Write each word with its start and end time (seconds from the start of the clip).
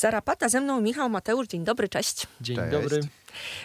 Zarapata 0.00 0.48
ze 0.48 0.60
mną 0.60 0.80
Michał 0.80 1.10
Mateusz. 1.10 1.46
Dzień 1.46 1.64
dobry, 1.64 1.88
cześć. 1.88 2.26
Dzień 2.40 2.56
Cześć. 2.56 2.70
dobry. 2.70 3.00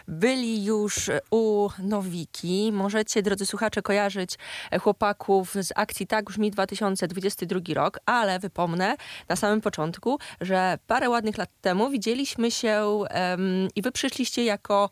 Byli 0.07 0.65
już 0.65 1.09
u 1.31 1.69
Nowiki. 1.79 2.71
Możecie, 2.73 3.21
drodzy 3.21 3.45
słuchacze, 3.45 3.81
kojarzyć 3.81 4.35
chłopaków 4.81 5.53
z 5.61 5.71
akcji 5.75 6.07
Tak 6.07 6.25
Brzmi 6.25 6.51
2022 6.51 7.59
rok, 7.73 7.99
ale 8.05 8.39
wypomnę 8.39 8.95
na 9.29 9.35
samym 9.35 9.61
początku, 9.61 10.19
że 10.41 10.77
parę 10.87 11.09
ładnych 11.09 11.37
lat 11.37 11.49
temu 11.61 11.89
widzieliśmy 11.89 12.51
się 12.51 12.99
em, 13.09 13.67
i 13.75 13.81
wy 13.81 13.91
przyszliście 13.91 14.45
jako 14.45 14.89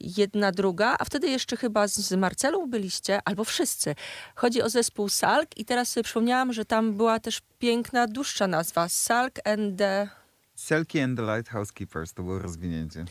jedna 0.00 0.52
druga, 0.52 0.96
a 0.98 1.04
wtedy 1.04 1.28
jeszcze 1.28 1.56
chyba 1.56 1.88
z 1.88 2.12
Marcelą 2.12 2.70
byliście, 2.70 3.20
albo 3.24 3.44
wszyscy. 3.44 3.94
Chodzi 4.34 4.62
o 4.62 4.68
zespół 4.68 5.08
Salk 5.08 5.48
i 5.56 5.64
teraz 5.64 5.88
sobie 5.88 6.04
przypomniałam, 6.04 6.52
że 6.52 6.64
tam 6.64 6.94
była 6.94 7.20
też 7.20 7.40
piękna, 7.58 8.06
dłuższa 8.06 8.46
nazwa. 8.46 8.88
Salk 8.88 9.34
and 9.48 9.78
the... 9.78 10.25
Selkie 10.66 11.04
and 11.04 11.16
the 11.18 11.22
Lighthouse 11.22 11.72
Keepers 11.72 12.12
to 12.14 12.22
było 12.22 12.38
rozwinięcie. 12.38 13.04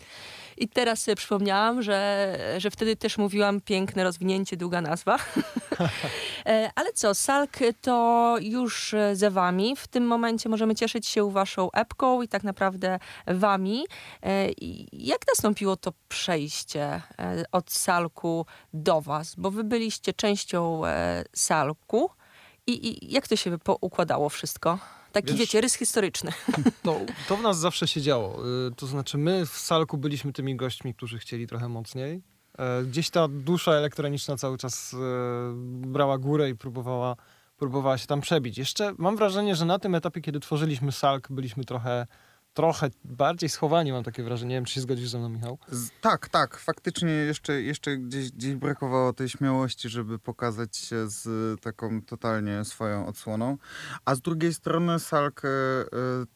I 0.58 0.68
teraz 0.70 1.04
sobie 1.04 1.16
przypomniałam, 1.16 1.82
że, 1.82 2.38
że 2.58 2.72
wtedy 2.72 2.96
też 2.96 3.18
mówiłam 3.18 3.62
piękne 3.62 4.04
rozwinięcie, 4.04 4.58
długa 4.58 4.82
nazwa. 4.82 5.18
E, 6.46 6.72
Ale 6.76 6.94
co, 6.94 7.16
Salk 7.16 7.52
to 7.82 8.36
już 8.42 8.94
e, 8.94 9.16
ze 9.16 9.32
wami. 9.32 9.76
W 9.76 9.88
tym 9.88 10.08
momencie 10.08 10.50
możemy 10.50 10.76
cieszyć 10.76 11.08
się 11.08 11.32
waszą 11.32 11.72
epką 11.72 12.22
i 12.22 12.28
tak 12.28 12.44
naprawdę 12.44 13.00
wami. 13.28 13.86
E, 14.24 14.48
Jak 14.94 15.28
nastąpiło 15.28 15.78
to 15.78 15.94
przejście 16.10 17.02
od 17.52 17.72
Salku 17.72 18.46
do 18.74 19.02
was? 19.02 19.36
Bo 19.36 19.52
wy 19.52 19.64
byliście 19.64 20.14
częścią 20.14 20.82
Salku. 21.36 22.10
I, 22.68 22.88
I 22.88 23.14
jak 23.14 23.28
to 23.28 23.36
się 23.36 23.58
poukładało 23.60 24.30
wszystko? 24.30 24.80
Taki, 25.16 25.28
Wiesz- 25.28 25.40
wiecie, 25.40 25.62
rys 25.62 25.74
historyczny. 25.76 26.32
No, 26.84 27.00
to 27.28 27.38
w 27.38 27.42
nas 27.42 27.60
zawsze 27.60 27.88
się 27.88 28.02
działo. 28.02 28.44
Y, 28.68 28.76
To 28.76 28.88
znaczy, 28.88 29.18
my 29.18 29.46
w 29.46 29.50
Salku 29.50 29.98
byliśmy 29.98 30.34
tymi 30.34 30.56
gośćmi, 30.56 30.94
którzy 30.94 31.20
chcieli 31.20 31.48
trochę 31.48 31.70
mocniej. 31.70 32.22
E, 32.58 32.84
Gdzieś 32.84 33.10
ta 33.10 33.28
dusza 33.28 33.72
elektroniczna 33.72 34.38
cały 34.38 34.58
czas 34.58 34.94
e, 34.94 34.98
brała 35.88 36.18
górę 36.18 36.50
i 36.50 36.56
próbowała, 36.56 37.16
próbowała 37.58 37.98
się 37.98 38.08
tam 38.08 38.22
przebić. 38.22 38.58
Jeszcze 38.58 38.94
mam 38.98 39.18
wrażenie, 39.18 39.56
że 39.56 39.66
na 39.66 39.80
tym 39.80 39.96
etapie, 39.96 40.22
kiedy 40.22 40.40
tworzyliśmy 40.40 40.92
Salk, 40.92 41.28
byliśmy 41.32 41.64
trochę, 41.66 42.08
trochę 42.56 42.90
bardziej 43.04 43.50
schowani, 43.50 43.92
mam 43.92 44.04
takie 44.04 44.24
wrażenie. 44.24 44.50
Nie 44.50 44.56
wiem, 44.56 44.66
czy 44.66 44.74
się 44.74 44.82
zgodzisz 44.82 45.10
ze 45.10 45.20
mną, 45.20 45.30
Michał? 45.30 45.58
Tak, 46.02 46.30
tak. 46.30 46.58
Faktycznie 46.58 47.12
jeszcze, 47.12 47.62
jeszcze 47.62 47.98
gdzieś, 47.98 48.32
gdzieś 48.32 48.56
brakowało 48.56 49.14
tej 49.14 49.30
śmiałości, 49.30 49.90
żeby 49.90 50.20
pokazać 50.20 50.78
się 50.78 51.10
z 51.10 51.28
taką 51.62 52.02
totalnie 52.02 52.66
swoją 52.66 53.08
odsłoną. 53.08 53.58
A 54.06 54.16
z 54.16 54.22
drugiej 54.22 54.54
strony 54.54 55.00
Salk 55.00 55.46
e, 55.46 55.48
e, 55.48 55.86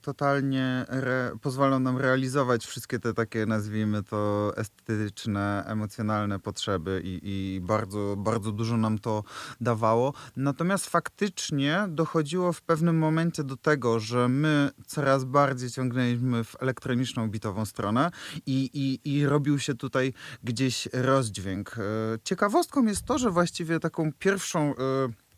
totalnie 0.01 0.85
re, 0.89 1.31
pozwala 1.41 1.79
nam 1.79 1.97
realizować 1.97 2.65
wszystkie 2.65 2.99
te 2.99 3.13
takie, 3.13 3.45
nazwijmy 3.45 4.03
to, 4.03 4.51
estetyczne, 4.57 5.63
emocjonalne 5.67 6.39
potrzeby 6.39 7.01
i, 7.03 7.19
i 7.23 7.61
bardzo, 7.61 8.15
bardzo 8.17 8.51
dużo 8.51 8.77
nam 8.77 8.99
to 8.99 9.23
dawało. 9.61 10.13
Natomiast 10.35 10.89
faktycznie 10.89 11.85
dochodziło 11.89 12.53
w 12.53 12.61
pewnym 12.61 12.97
momencie 12.97 13.43
do 13.43 13.57
tego, 13.57 13.99
że 13.99 14.27
my 14.27 14.71
coraz 14.87 15.23
bardziej 15.23 15.69
ciągnęliśmy 15.69 16.08
w 16.17 16.55
elektroniczną 16.59 17.29
bitową 17.29 17.65
stronę 17.65 18.11
i, 18.45 18.69
i, 18.73 19.15
i 19.15 19.25
robił 19.25 19.59
się 19.59 19.75
tutaj 19.75 20.13
gdzieś 20.43 20.87
rozdźwięk. 20.93 21.75
E, 21.77 21.81
Ciekawostką 22.23 22.85
jest 22.85 23.05
to, 23.05 23.17
że 23.17 23.31
właściwie 23.31 23.79
taką 23.79 24.13
pierwszą. 24.19 24.75
e, 24.75 25.29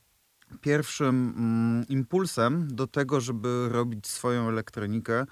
Pierwszym 0.62 1.34
mm, 1.38 1.88
impulsem 1.88 2.68
do 2.76 2.88
tego, 2.88 3.22
żeby 3.22 3.70
robić 3.70 4.08
swoją 4.08 4.50
elektronikę, 4.50 5.26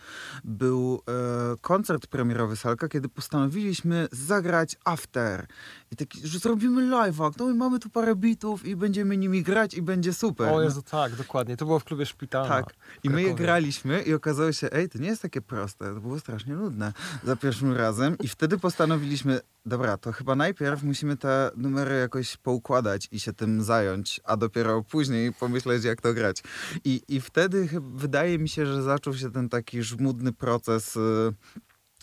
był 0.43 1.01
e, 1.07 1.55
koncert 1.61 2.07
premierowy 2.07 2.55
Salka, 2.55 2.87
kiedy 2.87 3.09
postanowiliśmy 3.09 4.07
zagrać 4.11 4.75
after. 4.85 5.47
I 5.91 5.95
taki, 5.95 6.27
że 6.27 6.39
zrobimy 6.39 6.81
live'a, 6.81 7.31
no 7.39 7.49
i 7.49 7.53
mamy 7.53 7.79
tu 7.79 7.89
parę 7.89 8.15
bitów 8.15 8.65
i 8.65 8.75
będziemy 8.75 9.17
nimi 9.17 9.43
grać 9.43 9.73
i 9.73 9.81
będzie 9.81 10.13
super. 10.13 10.53
O 10.53 10.61
Jezu, 10.61 10.81
tak, 10.81 11.15
dokładnie. 11.15 11.57
To 11.57 11.65
było 11.65 11.79
w 11.79 11.83
klubie 11.83 12.05
Szpitalna. 12.05 12.49
Tak. 12.49 12.73
I 13.03 13.09
my 13.09 13.23
je 13.23 13.35
graliśmy 13.35 14.01
i 14.01 14.13
okazało 14.13 14.51
się, 14.51 14.71
ej, 14.71 14.89
to 14.89 14.99
nie 14.99 15.07
jest 15.07 15.21
takie 15.21 15.41
proste, 15.41 15.93
to 15.93 16.01
było 16.01 16.19
strasznie 16.19 16.53
nudne 16.53 16.93
za 17.23 17.35
pierwszym 17.35 17.73
razem. 17.73 18.17
I 18.17 18.27
wtedy 18.27 18.57
postanowiliśmy, 18.57 19.39
dobra, 19.65 19.97
to 19.97 20.11
chyba 20.11 20.35
najpierw 20.35 20.83
musimy 20.83 21.17
te 21.17 21.51
numery 21.57 21.99
jakoś 21.99 22.37
poukładać 22.37 23.07
i 23.11 23.19
się 23.19 23.33
tym 23.33 23.63
zająć, 23.63 24.21
a 24.23 24.37
dopiero 24.37 24.83
później 24.83 25.33
pomyśleć, 25.33 25.83
jak 25.83 26.01
to 26.01 26.13
grać. 26.13 26.43
I, 26.83 27.01
i 27.07 27.21
wtedy 27.21 27.69
wydaje 27.95 28.39
mi 28.39 28.49
się, 28.49 28.65
że 28.65 28.83
zaczął 28.83 29.13
się 29.13 29.31
ten 29.31 29.49
taki 29.49 29.83
żmudny 29.83 30.33
proces, 30.33 30.95
y, 30.95 30.99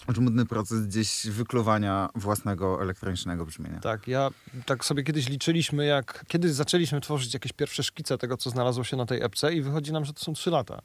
żmudny 0.09 0.47
proces 0.47 0.87
gdzieś 0.87 1.27
wykluwania 1.27 2.09
własnego 2.15 2.83
elektronicznego 2.83 3.47
brzmienia. 3.47 3.81
Tak, 3.81 4.09
ja 4.09 4.31
tak 4.67 4.85
sobie 4.85 5.03
kiedyś 5.03 5.29
liczyliśmy, 5.29 5.87
jak 5.87 6.25
kiedy 6.29 6.55
zaczęliśmy 6.55 7.01
tworzyć 7.01 7.35
jakieś 7.35 7.53
pierwsze 7.53 7.83
szkice 7.83 8.19
tego, 8.19 8.37
co 8.37 8.51
znalazło 8.51 8.85
się 8.85 8.97
na 8.97 9.07
tej 9.07 9.23
epce 9.23 9.55
i 9.55 9.63
wychodzi 9.63 9.93
nam, 9.93 10.05
że 10.05 10.13
to 10.13 10.25
są 10.25 10.33
trzy 10.33 10.51
lata. 10.51 10.83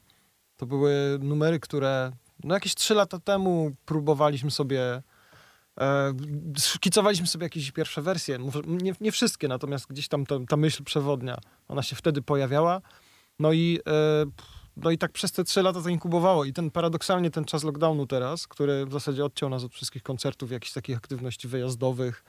To 0.56 0.66
były 0.66 1.18
numery, 1.20 1.60
które 1.60 2.12
no 2.44 2.54
jakieś 2.54 2.74
trzy 2.74 2.94
lata 2.94 3.18
temu 3.18 3.72
próbowaliśmy 3.84 4.50
sobie, 4.50 5.02
e, 5.80 6.14
szkicowaliśmy 6.58 7.26
sobie 7.26 7.44
jakieś 7.46 7.72
pierwsze 7.72 8.02
wersje, 8.02 8.38
nie, 8.66 8.92
nie 9.00 9.12
wszystkie, 9.12 9.48
natomiast 9.48 9.86
gdzieś 9.86 10.08
tam 10.08 10.26
ta, 10.26 10.34
ta 10.48 10.56
myśl 10.56 10.84
przewodnia, 10.84 11.38
ona 11.68 11.82
się 11.82 11.96
wtedy 11.96 12.22
pojawiała. 12.22 12.80
No 13.38 13.52
i, 13.52 13.80
e, 13.86 14.26
no 14.76 14.90
i 14.90 14.98
tak 14.98 15.12
przez 15.12 15.32
te 15.32 15.44
trzy 15.44 15.62
lata 15.62 15.82
to 15.82 15.88
inkubowało 15.88 16.44
i 16.44 16.52
ten 16.52 16.70
paradoksalnie 16.70 17.30
ten 17.30 17.44
czas 17.44 17.64
lockdownu 17.64 18.06
teraz, 18.06 18.46
który 18.46 18.86
w 18.86 18.92
zasadzie 18.92 19.24
odciął 19.24 19.50
nas 19.50 19.64
od 19.64 19.72
wszystkich 19.72 20.02
koncertów, 20.02 20.50
jakichś 20.50 20.72
takich 20.72 20.96
aktywności 20.96 21.48
wyjazdowych, 21.48 22.24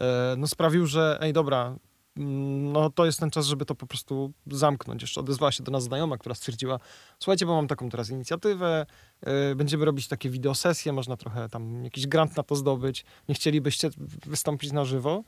e, 0.00 0.34
no 0.38 0.46
sprawił, 0.46 0.86
że 0.86 1.18
ej 1.20 1.32
dobra, 1.32 1.76
mm, 2.16 2.72
no 2.72 2.90
to 2.90 3.06
jest 3.06 3.20
ten 3.20 3.30
czas, 3.30 3.46
żeby 3.46 3.64
to 3.64 3.74
po 3.74 3.86
prostu 3.86 4.32
zamknąć. 4.46 5.02
Jeszcze 5.02 5.20
odezwała 5.20 5.52
się 5.52 5.62
do 5.62 5.72
nas 5.72 5.82
znajoma, 5.82 6.18
która 6.18 6.34
stwierdziła, 6.34 6.78
słuchajcie, 7.18 7.46
bo 7.46 7.54
mam 7.54 7.68
taką 7.68 7.90
teraz 7.90 8.10
inicjatywę, 8.10 8.86
e, 9.20 9.54
będziemy 9.54 9.84
robić 9.84 10.08
takie 10.08 10.30
wideosesje, 10.30 10.92
można 10.92 11.16
trochę 11.16 11.48
tam 11.48 11.84
jakiś 11.84 12.06
grant 12.06 12.36
na 12.36 12.42
to 12.42 12.56
zdobyć, 12.56 13.04
nie 13.28 13.34
chcielibyście 13.34 13.90
wystąpić 14.26 14.72
na 14.72 14.84
żywo? 14.84 15.24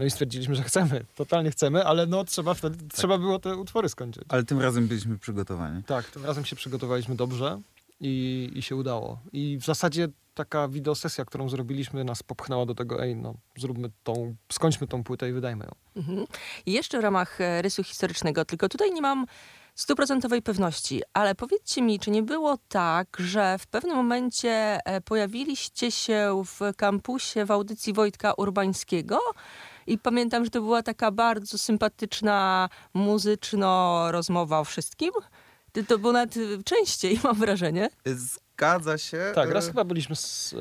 No 0.00 0.06
i 0.06 0.10
stwierdziliśmy, 0.10 0.54
że 0.54 0.62
chcemy, 0.62 1.04
totalnie 1.14 1.50
chcemy, 1.50 1.84
ale 1.84 2.06
no 2.06 2.24
trzeba 2.24 2.54
wtedy, 2.54 2.88
trzeba 2.92 3.18
było 3.18 3.38
te 3.38 3.56
utwory 3.56 3.88
skończyć. 3.88 4.24
Ale 4.28 4.44
tym 4.44 4.60
razem 4.60 4.86
byliśmy 4.86 5.18
przygotowani. 5.18 5.82
Tak, 5.82 6.10
tym 6.10 6.24
razem 6.24 6.44
się 6.44 6.56
przygotowaliśmy 6.56 7.14
dobrze 7.14 7.60
i, 8.00 8.50
i 8.54 8.62
się 8.62 8.76
udało. 8.76 9.18
I 9.32 9.58
w 9.60 9.64
zasadzie 9.64 10.08
taka 10.34 10.68
wideosesja, 10.68 11.24
którą 11.24 11.48
zrobiliśmy, 11.48 12.04
nas 12.04 12.22
popchnęła 12.22 12.66
do 12.66 12.74
tego, 12.74 13.02
ej, 13.02 13.16
no 13.16 13.34
zróbmy 13.56 13.90
tą, 14.02 14.36
skończmy 14.52 14.86
tą 14.86 15.04
płytę 15.04 15.28
i 15.28 15.32
wydajmy 15.32 15.64
ją. 15.64 15.70
Mhm. 15.96 16.26
I 16.66 16.72
jeszcze 16.72 16.98
w 16.98 17.02
ramach 17.02 17.40
e, 17.40 17.62
rysu 17.62 17.84
historycznego, 17.84 18.44
tylko 18.44 18.68
tutaj 18.68 18.92
nie 18.92 19.02
mam 19.02 19.26
stuprocentowej 19.74 20.42
pewności, 20.42 21.02
ale 21.14 21.34
powiedzcie 21.34 21.82
mi, 21.82 21.98
czy 21.98 22.10
nie 22.10 22.22
było 22.22 22.58
tak, 22.68 23.16
że 23.18 23.58
w 23.58 23.66
pewnym 23.66 23.96
momencie 23.96 24.78
e, 24.84 25.00
pojawiliście 25.00 25.90
się 25.90 26.42
w 26.46 26.76
kampusie 26.76 27.44
w 27.44 27.50
audycji 27.50 27.92
Wojtka 27.92 28.32
Urbańskiego 28.32 29.18
i 29.90 29.98
pamiętam, 29.98 30.44
że 30.44 30.50
to 30.50 30.60
była 30.60 30.82
taka 30.82 31.10
bardzo 31.10 31.58
sympatyczna, 31.58 32.68
muzyczno 32.94 34.04
rozmowa 34.12 34.58
o 34.60 34.64
wszystkim. 34.64 35.10
To- 35.88 35.98
było 35.98 36.12
nawet 36.12 36.36
e, 36.36 36.62
częściej, 36.64 37.20
mam 37.24 37.36
wrażenie. 37.36 37.88
Zgadza 38.04 38.98
się. 38.98 39.32
Tak, 39.34 39.50
e, 39.50 39.52
raz 39.52 39.66
chyba 39.66 39.84
byliśmy, 39.84 40.16
z, 40.16 40.52
e, 40.52 40.56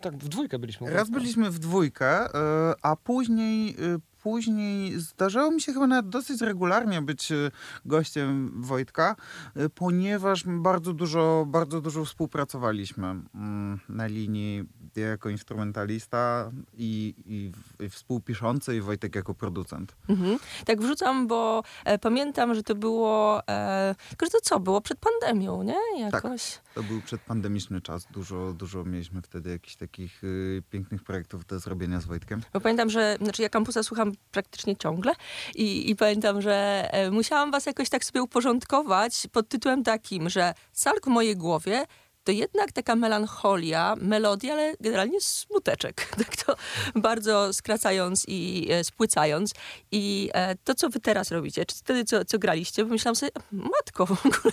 tak 0.00 0.16
w 0.16 0.28
dwójkę 0.28 0.58
byliśmy. 0.58 0.90
Raz 0.90 1.10
byliśmy 1.10 1.50
w 1.50 1.58
dwójkę, 1.58 2.34
e, 2.34 2.74
a 2.82 2.96
później, 2.96 3.70
e, 3.70 3.98
później 4.26 5.00
zdarzało 5.00 5.50
mi 5.50 5.60
się 5.60 5.72
chyba 5.72 5.86
nawet 5.86 6.08
dosyć 6.08 6.40
regularnie 6.40 7.02
być 7.02 7.32
e, 7.32 7.50
gościem 7.84 8.52
Wojtka, 8.62 9.16
e, 9.56 9.68
ponieważ 9.68 10.44
bardzo 10.46 10.92
dużo, 10.92 11.44
bardzo 11.48 11.80
dużo 11.80 12.04
współpracowaliśmy 12.04 13.06
mm, 13.06 13.80
na 13.88 14.06
linii 14.06 14.64
ja 14.96 15.08
jako 15.08 15.28
instrumentalista 15.28 16.50
i, 16.74 17.14
i, 17.26 17.52
i 17.84 17.88
współpiszący 17.88 18.76
i 18.76 18.80
Wojtek 18.80 19.14
jako 19.14 19.34
producent. 19.34 19.96
Mhm. 20.08 20.38
Tak 20.64 20.80
wrzucam, 20.80 21.26
bo 21.26 21.62
e, 21.84 21.98
pamiętam, 21.98 22.54
że 22.54 22.62
to 22.62 22.74
było. 22.74 23.42
E, 23.48 23.94
tylko, 24.08 24.26
że 24.26 24.30
to 24.30 24.40
co? 24.42 24.60
Było 24.60 24.80
przed 24.80 24.98
pandemią, 24.98 25.62
nie? 25.62 26.00
Jakoś. 26.00 26.58
To 26.74 26.82
był 26.82 27.00
przedpandemiczny 27.00 27.80
czas. 27.80 28.06
Dużo, 28.10 28.52
dużo 28.52 28.84
mieliśmy 28.84 29.22
wtedy 29.22 29.50
jakichś 29.50 29.76
takich 29.76 30.24
y, 30.24 30.62
pięknych 30.70 31.02
projektów 31.02 31.46
do 31.46 31.58
zrobienia 31.58 32.00
z 32.00 32.04
Wojtkiem. 32.04 32.40
Bo 32.52 32.60
pamiętam, 32.60 32.90
że. 32.90 33.16
Znaczy, 33.22 33.42
ja 33.42 33.48
kampusa 33.48 33.82
słucham 33.82 34.12
praktycznie 34.30 34.76
ciągle 34.76 35.12
i, 35.54 35.90
i 35.90 35.96
pamiętam, 35.96 36.42
że 36.42 36.88
e, 36.92 37.10
musiałam 37.10 37.50
was 37.50 37.66
jakoś 37.66 37.88
tak 37.88 38.04
sobie 38.04 38.22
uporządkować 38.22 39.26
pod 39.32 39.48
tytułem 39.48 39.84
takim, 39.84 40.30
że 40.30 40.54
salk 40.72 41.04
w 41.04 41.08
mojej 41.08 41.36
głowie 41.36 41.86
to 42.26 42.32
jednak 42.32 42.72
taka 42.72 42.96
melancholia, 42.96 43.94
melodia, 44.00 44.52
ale 44.52 44.74
generalnie 44.80 45.20
smuteczek. 45.20 46.06
Tak 46.16 46.36
to 46.36 46.56
bardzo 46.94 47.52
skracając 47.52 48.24
i 48.28 48.68
e, 48.70 48.84
spłycając. 48.84 49.52
I 49.92 50.30
e, 50.34 50.56
to, 50.64 50.74
co 50.74 50.88
wy 50.88 51.00
teraz 51.00 51.30
robicie, 51.30 51.66
czy 51.66 51.76
wtedy, 51.76 52.04
co, 52.04 52.24
co 52.24 52.38
graliście, 52.38 52.84
pomyślałam 52.84 53.16
sobie, 53.16 53.32
matko, 53.52 54.06
w 54.06 54.26
ogóle 54.26 54.52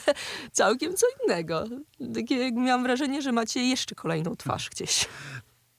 całkiem 0.52 0.96
co 0.96 1.08
innego. 1.24 1.64
Takie, 2.16 2.52
miałam 2.52 2.84
wrażenie, 2.84 3.22
że 3.22 3.32
macie 3.32 3.64
jeszcze 3.64 3.96
kolejną 3.96 4.36
twarz 4.36 4.70
gdzieś. 4.70 5.08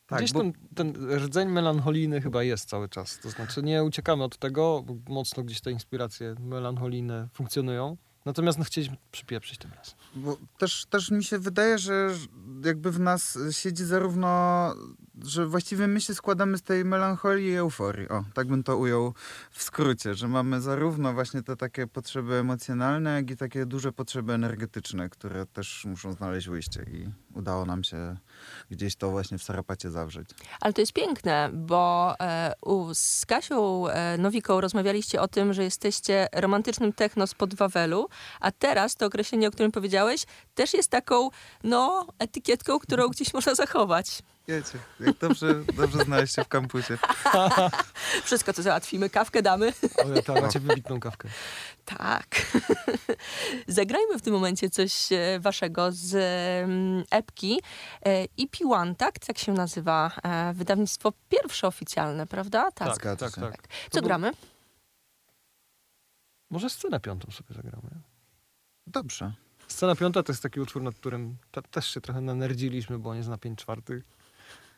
Tak, 0.06 0.18
Gdzieś 0.18 0.32
bo... 0.32 0.40
ten, 0.40 0.52
ten 0.74 1.10
rdzeń 1.10 1.48
melancholijny 1.48 2.20
chyba 2.20 2.42
jest 2.42 2.68
cały 2.68 2.88
czas. 2.88 3.20
To 3.20 3.30
znaczy 3.30 3.62
nie 3.62 3.84
uciekamy 3.84 4.24
od 4.24 4.38
tego, 4.38 4.82
bo 4.86 5.12
mocno 5.14 5.42
gdzieś 5.42 5.60
te 5.60 5.70
inspiracje 5.70 6.34
melancholijne 6.40 7.28
funkcjonują. 7.32 7.96
Natomiast 8.24 8.58
no, 8.58 8.64
chcieliśmy 8.64 8.96
przypieprzyć 9.12 9.58
tym 9.58 9.70
razem. 9.70 9.94
Bo 10.14 10.36
też, 10.58 10.86
też 10.86 11.10
mi 11.10 11.24
się 11.24 11.38
wydaje, 11.38 11.78
że 11.78 12.10
jakby 12.64 12.90
w 12.90 13.00
nas 13.00 13.38
siedzi 13.50 13.84
zarówno, 13.84 14.28
że 15.24 15.46
właściwie 15.46 15.86
my 15.86 16.00
się 16.00 16.14
składamy 16.14 16.58
z 16.58 16.62
tej 16.62 16.84
melancholii 16.84 17.48
i 17.48 17.54
euforii. 17.54 18.08
O, 18.08 18.24
tak 18.34 18.46
bym 18.46 18.62
to 18.62 18.76
ujął 18.76 19.14
w 19.50 19.62
skrócie, 19.62 20.14
że 20.14 20.28
mamy 20.28 20.60
zarówno 20.60 21.12
właśnie 21.12 21.42
te 21.42 21.56
takie 21.56 21.86
potrzeby 21.86 22.34
emocjonalne, 22.34 23.10
jak 23.10 23.30
i 23.30 23.36
takie 23.36 23.66
duże 23.66 23.92
potrzeby 23.92 24.32
energetyczne, 24.32 25.08
które 25.08 25.46
też 25.46 25.84
muszą 25.84 26.12
znaleźć 26.12 26.48
wyjście 26.48 26.82
i 26.82 27.08
udało 27.34 27.64
nam 27.64 27.84
się 27.84 28.16
gdzieś 28.70 28.96
to 28.96 29.11
właśnie 29.11 29.38
w 29.38 29.43
Sarapacie 29.43 29.91
zawrzeć. 29.91 30.29
Ale 30.61 30.73
to 30.73 30.81
jest 30.81 30.93
piękne, 30.93 31.50
bo 31.52 32.14
e, 32.20 32.52
u, 32.62 32.94
z 32.94 33.26
Kasią 33.26 33.88
e, 33.88 34.19
Nowiką 34.19 34.61
rozmawialiście 34.61 35.20
o 35.20 35.29
tym, 35.29 35.52
że 35.52 35.64
jesteście 35.64 36.29
romantycznym 36.32 36.93
techno 36.93 37.26
spod 37.26 37.55
Wawelu, 37.55 38.08
a 38.41 38.52
teraz 38.52 38.96
to 38.96 39.06
określenie, 39.06 39.49
o 39.49 39.50
którym 39.50 39.73
powiedziałeś, 39.73 40.25
też 40.55 40.75
jest 40.75 40.91
taką, 40.91 41.31
no, 41.64 42.06
etykietką, 42.19 42.79
którą 42.79 43.08
gdzieś 43.08 43.35
można 43.35 43.55
zachować. 43.55 44.23
Wiecie, 44.49 44.79
jak 45.00 45.19
dobrze, 45.19 45.64
dobrze 45.76 46.05
znaleźć 46.05 46.35
się 46.35 46.44
w 46.44 46.49
kampusie. 46.49 46.99
Wszystko, 48.25 48.52
co 48.52 48.62
załatwimy. 48.62 49.11
Kawkę 49.11 49.43
damy. 49.43 49.73
O, 49.96 50.23
tak, 50.23 50.43
macie 50.43 50.61
wybitną 50.61 51.00
kawkę. 51.00 51.29
Tak. 51.85 52.26
Zagrajmy 53.69 54.19
w 54.19 54.23
tym 54.23 54.32
momencie 54.32 54.70
coś 54.70 55.12
e, 55.12 55.41
waszego 55.41 55.93
z 55.93 56.14
epki 57.11 57.61
EP 58.02 58.56
One, 58.70 58.94
tak? 58.94 59.19
Tak 59.19 59.38
się 59.38 59.52
nazywa 59.52 60.11
e, 60.23 60.52
wydawnictwo 60.55 61.12
pierwsze 61.29 61.67
oficjalne, 61.67 62.26
prawda? 62.26 62.70
Tak, 62.70 63.02
tak, 63.02 63.19
tak. 63.19 63.35
tak. 63.35 63.69
Co 63.90 64.02
gramy? 64.02 64.32
Może 66.50 66.70
scenę 66.70 67.00
piątą 67.00 67.31
sobie 67.31 67.55
zagramy. 67.55 67.90
Dobrze. 68.87 69.32
Scena 69.69 69.94
piąta 69.94 70.23
to 70.23 70.32
jest 70.32 70.43
taki 70.43 70.61
utwór, 70.61 70.82
nad 70.82 70.94
którym 70.94 71.37
też 71.70 71.94
się 71.94 72.00
trochę 72.00 72.20
nanerdziliśmy, 72.20 72.99
bo 72.99 73.11
on 73.11 73.17
jest 73.17 73.29
na 73.29 73.38
pięć 73.38 73.58
czwartych, 73.58 74.05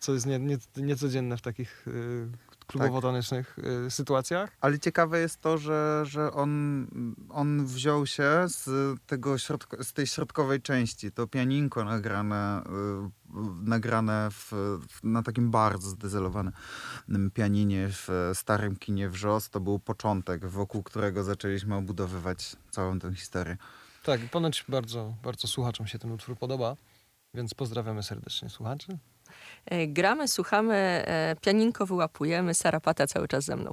co 0.00 0.14
jest 0.14 0.26
nie, 0.26 0.38
nie, 0.38 0.58
niecodzienne 0.76 1.36
w 1.36 1.42
takich 1.42 1.88
y, 1.88 2.28
klubowo-tanecznych 2.66 3.56
tak. 3.56 3.64
y, 3.86 3.90
sytuacjach. 3.90 4.56
Ale 4.60 4.78
ciekawe 4.78 5.20
jest 5.20 5.40
to, 5.40 5.58
że, 5.58 6.02
że 6.06 6.32
on, 6.32 6.86
on 7.30 7.66
wziął 7.66 8.06
się 8.06 8.44
z, 8.46 8.68
tego 9.06 9.38
środko, 9.38 9.84
z 9.84 9.92
tej 9.92 10.06
środkowej 10.06 10.62
części. 10.62 11.12
To 11.12 11.26
pianinko 11.26 11.84
nagrane, 11.84 12.62
y, 12.62 13.38
nagrane 13.62 14.28
w, 14.30 14.52
w, 14.88 15.04
na 15.04 15.22
takim 15.22 15.50
bardzo 15.50 15.88
zdezelowanym 15.88 16.52
pianinie 17.34 17.88
w 17.90 18.30
starym 18.34 18.76
kinie 18.76 19.08
Wrzos. 19.08 19.50
To 19.50 19.60
był 19.60 19.78
początek, 19.78 20.46
wokół 20.46 20.82
którego 20.82 21.24
zaczęliśmy 21.24 21.76
obudowywać 21.76 22.56
całą 22.70 22.98
tę 22.98 23.14
historię. 23.14 23.56
Tak, 24.02 24.20
ponoć 24.30 24.64
bardzo, 24.68 25.14
bardzo 25.22 25.48
słuchaczom 25.48 25.86
się 25.86 25.98
ten 25.98 26.12
utwór 26.12 26.38
podoba, 26.38 26.76
więc 27.34 27.54
pozdrawiamy 27.54 28.02
serdecznie 28.02 28.50
słuchaczy. 28.50 28.98
E, 29.66 29.86
gramy, 29.86 30.28
słuchamy, 30.28 30.74
e, 30.74 31.36
pianinko 31.40 31.86
wyłapujemy, 31.86 32.54
Sarapata 32.54 33.06
cały 33.06 33.28
czas 33.28 33.44
ze 33.44 33.56
mną. 33.56 33.70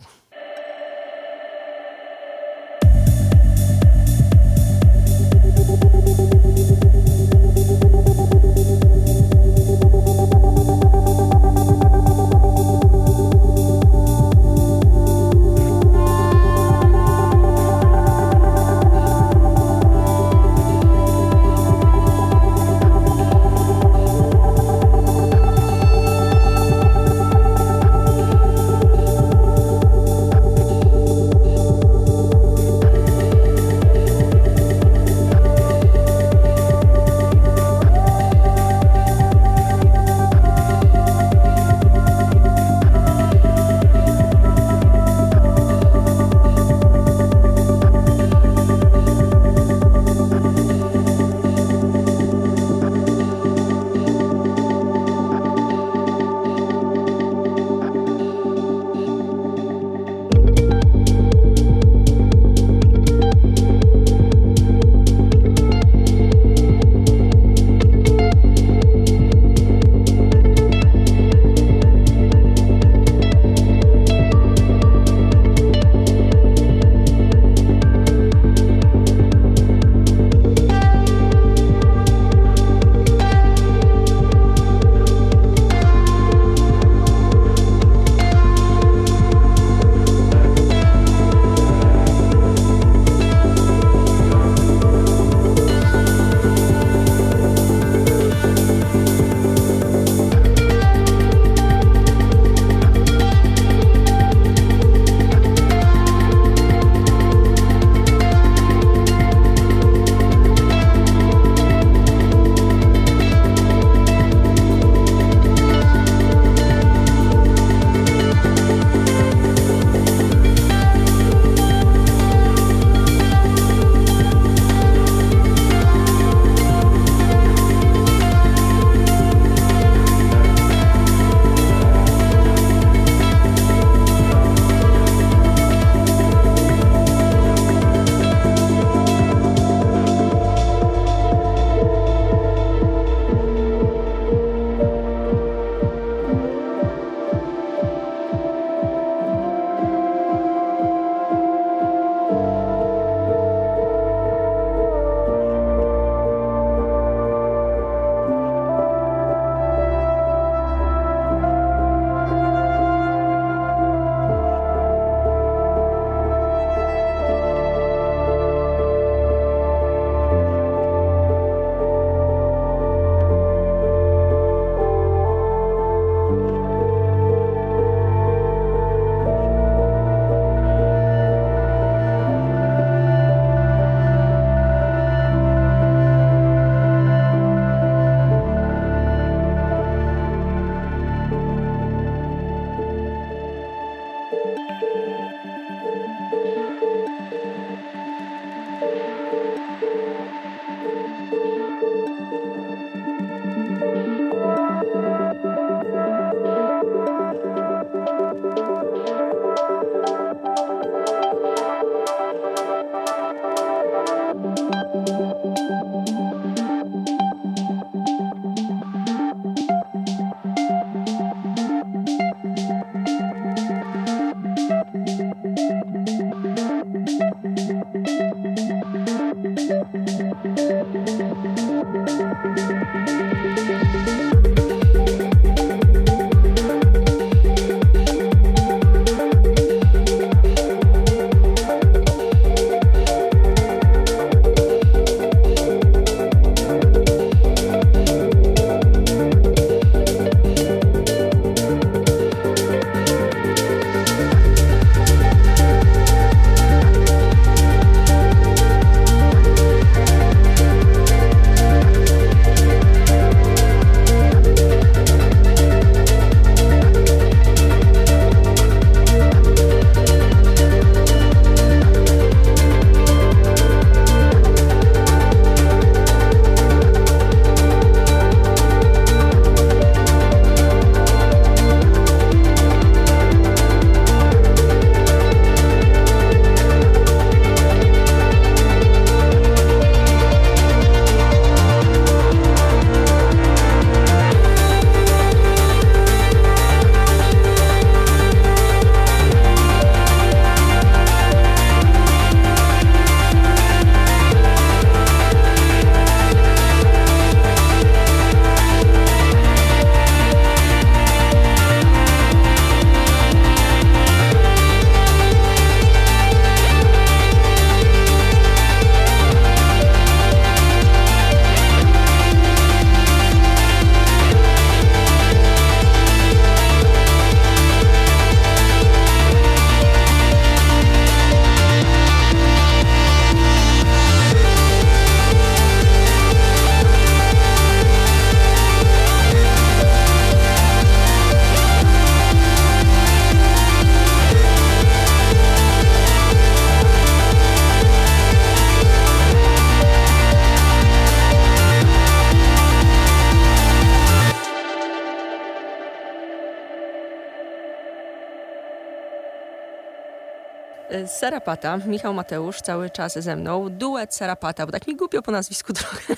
Sarapata, 361.08 361.78
Michał 361.78 362.14
Mateusz 362.14 362.62
cały 362.62 362.90
czas 362.90 363.14
ze 363.14 363.36
mną. 363.36 363.70
Duet 363.70 364.16
Sarapata, 364.16 364.66
bo 364.66 364.72
tak 364.72 364.88
mi 364.88 364.96
głupio 364.96 365.22
po 365.22 365.32
nazwisku 365.32 365.74
trochę. 365.80 366.16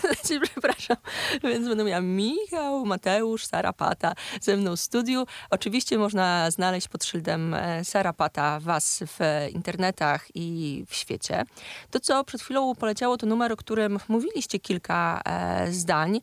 Znaczy, 0.00 0.40
Przepraszam. 0.40 0.96
Więc 1.42 1.68
będę 1.68 1.84
miała 1.84 2.00
Michał 2.00 2.86
Mateusz 2.86 3.46
Sarapata 3.46 4.14
ze 4.40 4.56
mną 4.56 4.76
w 4.76 4.80
studiu. 4.80 5.26
Oczywiście 5.50 5.98
można 5.98 6.50
znaleźć 6.50 6.88
pod 6.88 7.04
szyldem 7.04 7.54
e, 7.54 7.84
Sarapata 7.84 8.60
was 8.60 9.04
w 9.06 9.48
internetach 9.54 10.26
i 10.34 10.84
w 10.88 10.94
świecie. 10.94 11.44
To, 11.90 12.00
co 12.00 12.24
przed 12.24 12.42
chwilą 12.42 12.74
poleciało, 12.74 13.16
to 13.16 13.26
numer, 13.26 13.52
o 13.52 13.56
którym 13.56 13.98
mówiliście 14.08 14.58
kilka 14.58 15.20
e, 15.24 15.72
zdań. 15.72 16.20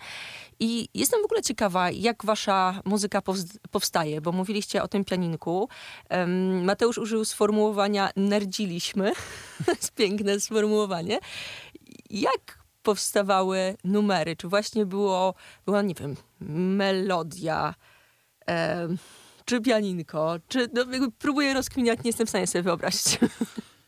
I 0.59 0.89
jestem 0.93 1.21
w 1.21 1.25
ogóle 1.25 1.41
ciekawa, 1.41 1.91
jak 1.91 2.25
wasza 2.25 2.81
muzyka 2.85 3.21
powstaje, 3.71 4.21
bo 4.21 4.31
mówiliście 4.31 4.83
o 4.83 4.87
tym 4.87 5.05
pianinku. 5.05 5.69
Mateusz 6.63 6.97
użył 6.97 7.25
sformułowania 7.25 8.09
nerdziliśmy. 8.15 9.11
to 9.65 9.71
jest 9.71 9.91
piękne 9.91 10.39
sformułowanie. 10.39 11.19
Jak 12.09 12.59
powstawały 12.83 13.75
numery? 13.83 14.35
Czy 14.35 14.47
właśnie 14.47 14.85
było, 14.85 15.33
była, 15.65 15.81
nie 15.81 15.93
wiem, 15.93 16.15
melodia, 16.77 17.75
em, 18.45 18.97
czy 19.45 19.61
pianinko, 19.61 20.35
czy 20.47 20.69
no, 20.73 20.85
próbuję 21.19 21.53
rozkminiać, 21.53 21.99
nie 22.03 22.09
jestem 22.09 22.27
w 22.27 22.29
stanie 22.29 22.47
sobie 22.47 22.63
wyobrazić. 22.63 23.19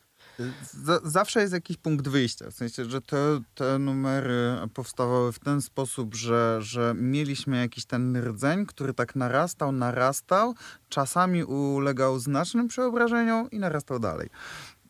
Zawsze 1.04 1.42
jest 1.42 1.54
jakiś 1.54 1.78
punkt 1.78 2.08
wyjścia. 2.08 2.52
W 2.52 2.54
sensie, 2.54 2.86
że 2.86 3.02
te, 3.02 3.42
te 3.56 3.80
numery 3.80 4.58
powstawały 4.74 5.32
w 5.32 5.40
ten 5.40 5.62
sposób, 5.62 6.16
że, 6.16 6.58
że 6.62 6.96
mieliśmy 6.98 7.58
jakiś 7.58 7.86
ten 7.86 8.18
rdzeń, 8.18 8.66
który 8.66 8.94
tak 8.94 9.16
narastał, 9.16 9.72
narastał, 9.72 10.56
czasami 10.90 11.44
ulegał 11.44 12.20
znacznym 12.20 12.68
przeobrażeniom 12.68 13.52
i 13.52 13.60
narastał 13.60 14.00
dalej. 14.00 14.30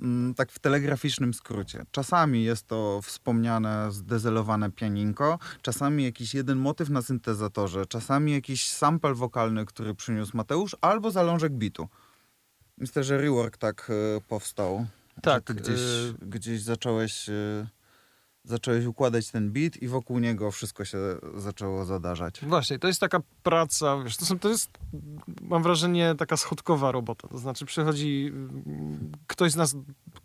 Mm, 0.01 0.33
Tak 0.33 0.51
w 0.51 0.59
telegraficznym 0.59 1.33
skrócie. 1.33 1.85
Czasami 1.91 2.43
jest 2.43 2.67
to 2.67 2.99
wspomniane, 3.03 3.91
zdezelowane 3.91 4.71
pianinko, 4.71 5.39
czasami 5.61 6.03
jakiś 6.03 6.33
jeden 6.33 6.57
motyw 6.57 6.89
na 6.89 7.01
syntezatorze, 7.01 7.85
czasami 7.85 8.31
jakiś 8.31 8.69
sample 8.69 9.13
wokalny, 9.13 9.65
który 9.65 9.95
przyniósł 9.95 10.37
Mateusz, 10.37 10.75
albo 10.81 11.11
zalążek 11.11 11.51
bitu. 11.53 11.87
Myślę, 12.77 13.03
że 13.03 13.17
rework 13.17 13.57
tak 13.57 13.91
e, 14.17 14.21
powstał. 14.21 14.85
Tak, 15.21 15.43
ty 15.43 15.53
gdzieś, 15.53 15.79
y- 15.79 16.13
gdzieś 16.21 16.61
zacząłeś, 16.61 17.29
y, 17.29 17.67
zacząłeś 18.43 18.85
układać 18.85 19.31
ten 19.31 19.51
beat 19.51 19.77
i 19.77 19.87
wokół 19.87 20.19
niego 20.19 20.51
wszystko 20.51 20.85
się 20.85 20.97
zaczęło 21.35 21.85
zadarzać. 21.85 22.45
Właśnie, 22.45 22.79
to 22.79 22.87
jest 22.87 22.99
taka 22.99 23.19
praca, 23.43 24.03
wiesz, 24.03 24.17
to, 24.17 24.25
są, 24.25 24.39
to 24.39 24.49
jest, 24.49 24.69
mam 25.41 25.63
wrażenie, 25.63 26.15
taka 26.17 26.37
schodkowa 26.37 26.91
robota. 26.91 27.27
To 27.27 27.37
znaczy 27.37 27.65
przychodzi, 27.65 28.31
mm, 28.33 29.11
ktoś 29.27 29.51
z 29.51 29.55
nas 29.55 29.75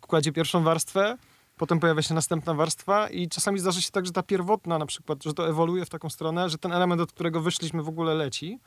kładzie 0.01 0.31
pierwszą 0.31 0.63
warstwę, 0.63 1.17
potem 1.57 1.79
pojawia 1.79 2.01
się 2.01 2.13
następna 2.13 2.53
warstwa 2.53 3.09
i 3.09 3.29
czasami 3.29 3.59
zdarza 3.59 3.81
się 3.81 3.91
tak, 3.91 4.05
że 4.05 4.11
ta 4.11 4.23
pierwotna 4.23 4.77
na 4.77 4.85
przykład, 4.85 5.23
że 5.23 5.33
to 5.33 5.49
ewoluuje 5.49 5.85
w 5.85 5.89
taką 5.89 6.09
stronę, 6.09 6.49
że 6.49 6.57
ten 6.57 6.71
element, 6.71 7.01
od 7.01 7.11
którego 7.11 7.41
wyszliśmy 7.41 7.83
w 7.83 7.87
ogóle 7.89 8.13
leci, 8.15 8.59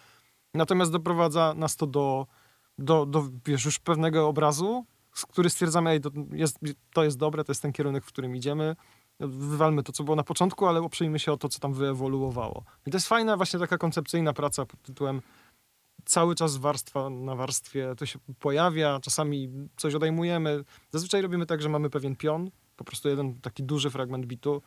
natomiast 0.54 0.92
doprowadza 0.92 1.54
nas 1.56 1.76
to 1.76 1.86
do, 1.86 2.26
do, 2.78 3.06
do 3.06 3.28
wiesz, 3.46 3.64
już 3.64 3.78
pewnego 3.78 4.28
obrazu, 4.28 4.84
który 5.10 5.50
stwierdzamy, 5.50 5.90
ej, 5.90 6.00
to 6.00 6.10
jest, 6.32 6.58
to 6.92 7.04
jest 7.04 7.18
dobre, 7.18 7.44
to 7.44 7.52
jest 7.52 7.62
ten 7.62 7.72
kierunek, 7.72 8.04
w 8.04 8.08
którym 8.08 8.36
idziemy, 8.36 8.76
wywalmy 9.20 9.82
to, 9.82 9.92
co 9.92 10.04
było 10.04 10.16
na 10.16 10.22
początku, 10.22 10.66
ale 10.66 10.80
oprzyjmy 10.80 11.18
się 11.18 11.32
o 11.32 11.36
to, 11.36 11.48
co 11.48 11.58
tam 11.58 11.74
wyewoluowało. 11.74 12.64
I 12.86 12.90
to 12.90 12.96
jest 12.96 13.08
fajna 13.08 13.36
właśnie 13.36 13.60
taka 13.60 13.78
koncepcyjna 13.78 14.32
praca 14.32 14.66
pod 14.66 14.82
tytułem 14.82 15.22
cały 16.04 16.34
czas 16.34 16.56
warstwa 16.56 17.10
na 17.10 17.34
warstwie 17.34 17.94
to 17.98 18.06
się 18.06 18.18
pojawia, 18.38 19.00
czasami 19.02 19.48
coś 19.76 19.94
odejmujemy. 19.94 20.64
Zazwyczaj 20.90 21.22
robimy 21.22 21.46
tak, 21.46 21.62
że 21.62 21.68
mamy 21.68 21.90
pewien 21.90 22.16
pion, 22.16 22.50
po 22.76 22.84
prostu 22.84 23.08
jeden 23.08 23.40
taki 23.40 23.62
duży 23.62 23.90
fragment 23.90 24.26
bitu 24.26 24.62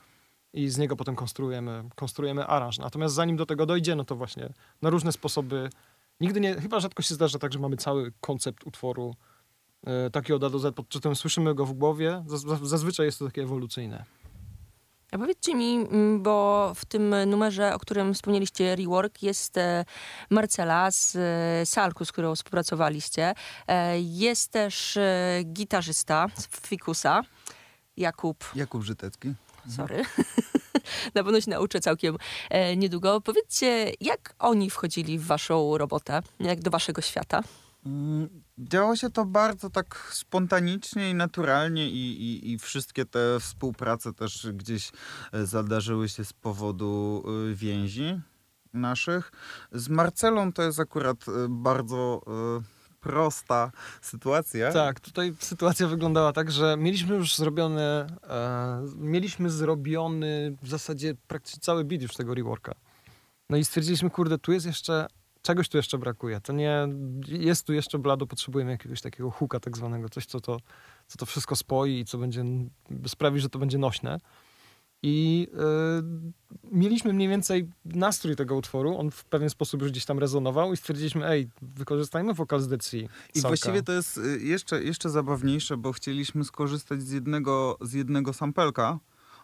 i 0.53 0.69
z 0.69 0.77
niego 0.77 0.95
potem 0.95 1.15
konstruujemy, 1.15 1.83
konstruujemy 1.95 2.45
aranż. 2.45 2.77
Natomiast 2.77 3.15
zanim 3.15 3.37
do 3.37 3.45
tego 3.45 3.65
dojdzie, 3.65 3.95
no 3.95 4.05
to 4.05 4.15
właśnie 4.15 4.53
na 4.81 4.89
różne 4.89 5.11
sposoby. 5.11 5.69
Nigdy 6.19 6.39
nie, 6.39 6.55
chyba 6.55 6.79
rzadko 6.79 7.03
się 7.03 7.15
zdarza 7.15 7.39
tak, 7.39 7.53
że 7.53 7.59
mamy 7.59 7.77
cały 7.77 8.13
koncept 8.21 8.67
utworu 8.67 9.15
taki 10.11 10.33
od 10.33 10.43
A 10.43 10.49
do 10.49 10.59
Z, 10.59 10.75
pod 10.75 10.87
słyszymy 11.17 11.55
go 11.55 11.65
w 11.65 11.73
głowie. 11.73 12.23
Zaz, 12.27 12.41
zaz- 12.41 12.65
zazwyczaj 12.65 13.05
jest 13.05 13.19
to 13.19 13.25
takie 13.25 13.41
ewolucyjne. 13.43 14.05
A 15.11 15.17
powiedzcie 15.17 15.55
mi, 15.55 15.73
mm, 15.75 16.23
bo 16.23 16.71
w 16.75 16.85
tym 16.85 17.15
numerze, 17.27 17.75
o 17.75 17.79
którym 17.79 18.13
wspomnieliście, 18.13 18.75
Rework, 18.75 19.23
jest 19.23 19.57
e, 19.57 19.85
Marcela 20.29 20.91
z 20.91 21.15
e, 21.15 21.65
Salku, 21.65 22.05
z 22.05 22.11
którą 22.11 22.35
współpracowaliście. 22.35 23.33
E, 23.67 23.99
Jest 24.01 24.51
też 24.51 24.97
e, 24.97 25.39
gitarzysta 25.45 26.27
z 26.35 26.47
Fikusa, 26.67 27.21
Jakub, 27.97 28.51
Jakub 28.55 28.83
Żytecki. 28.83 29.33
sorry. 29.75 30.03
Na 31.15 31.23
pewno 31.23 31.41
się 31.41 31.51
nauczę 31.51 31.79
całkiem 31.79 32.17
e, 32.49 32.77
niedługo. 32.77 33.21
Powiedzcie, 33.21 33.91
jak 34.01 34.35
oni 34.39 34.69
wchodzili 34.69 35.19
w 35.19 35.25
waszą 35.25 35.77
robotę, 35.77 36.21
jak 36.39 36.61
do 36.61 36.71
waszego 36.71 37.01
świata? 37.01 37.41
Mm, 37.85 38.42
Działo 38.57 38.95
się 38.95 39.09
to 39.09 39.25
bardzo 39.25 39.69
tak 39.69 40.09
spontanicznie 40.11 41.09
i 41.09 41.13
naturalnie 41.13 41.89
i, 41.89 42.21
i, 42.21 42.51
i 42.51 42.57
wszystkie 42.57 43.05
te 43.05 43.39
współprace 43.39 44.13
też 44.13 44.47
gdzieś 44.53 44.91
e, 45.31 45.45
zadarzyły 45.45 46.09
się 46.09 46.25
z 46.25 46.33
powodu 46.33 47.23
y, 47.51 47.55
więzi 47.55 48.19
naszych. 48.73 49.31
Z 49.71 49.89
Marcelą 49.89 50.53
to 50.53 50.63
jest 50.63 50.79
akurat 50.79 51.27
y, 51.27 51.31
bardzo 51.49 52.21
prosta 53.03 53.71
sytuacja. 54.01 54.71
Tak, 54.71 54.99
tutaj 54.99 55.33
sytuacja 55.39 55.87
wyglądała 55.87 56.33
tak, 56.33 56.51
że 56.51 56.77
mieliśmy 56.77 57.15
już 57.15 57.35
zrobione, 57.35 58.07
e, 58.29 58.81
mieliśmy 58.95 59.49
zrobiony 59.49 60.57
w 60.61 60.69
zasadzie 60.69 61.15
praktycznie 61.27 61.59
cały 61.59 61.83
beat 61.83 62.01
już 62.01 62.13
tego 62.13 62.33
reworka. 62.33 62.75
No 63.49 63.57
i 63.57 63.65
stwierdziliśmy, 63.65 64.09
kurde, 64.09 64.37
tu 64.37 64.51
jest 64.51 64.65
jeszcze, 64.65 65.07
czegoś 65.43 65.69
tu 65.69 65.77
jeszcze 65.77 65.97
brakuje. 65.97 66.41
To 66.41 66.53
nie, 66.53 66.87
jest 67.27 67.67
tu 67.67 67.73
jeszcze 67.73 67.99
blado, 67.99 68.27
potrzebujemy 68.27 68.71
jakiegoś 68.71 69.01
takiego 69.01 69.31
huka 69.31 69.59
tak 69.59 69.77
zwanego, 69.77 70.09
coś, 70.09 70.25
co 70.25 70.39
to, 70.39 70.59
co 71.07 71.17
to 71.17 71.25
wszystko 71.25 71.55
spoi 71.55 71.99
i 71.99 72.05
co 72.05 72.17
będzie, 72.17 72.43
sprawi, 73.07 73.39
że 73.39 73.49
to 73.49 73.59
będzie 73.59 73.77
nośne. 73.77 74.19
I 75.05 75.47
e, 75.53 76.03
mieliśmy 76.71 77.13
mniej 77.13 77.29
więcej 77.29 77.69
nastrój 77.85 78.35
tego 78.35 78.55
utworu, 78.55 78.97
on 78.97 79.11
w 79.11 79.25
pewien 79.25 79.49
sposób 79.49 79.81
już 79.81 79.91
gdzieś 79.91 80.05
tam 80.05 80.19
rezonował 80.19 80.73
i 80.73 80.77
stwierdziliśmy, 80.77 81.27
ej, 81.27 81.49
wykorzystajmy 81.61 82.33
wokal 82.33 82.59
z. 82.59 82.93
I 83.35 83.41
właściwie 83.41 83.83
to 83.83 83.91
jest 83.91 84.17
y, 84.17 84.39
jeszcze, 84.41 84.83
jeszcze 84.83 85.09
zabawniejsze, 85.09 85.77
bo 85.77 85.93
chcieliśmy 85.93 86.43
skorzystać 86.43 87.01
z 87.01 87.11
jednego, 87.11 87.77
z 87.81 87.93
jednego 87.93 88.33
sampelka, 88.33 88.99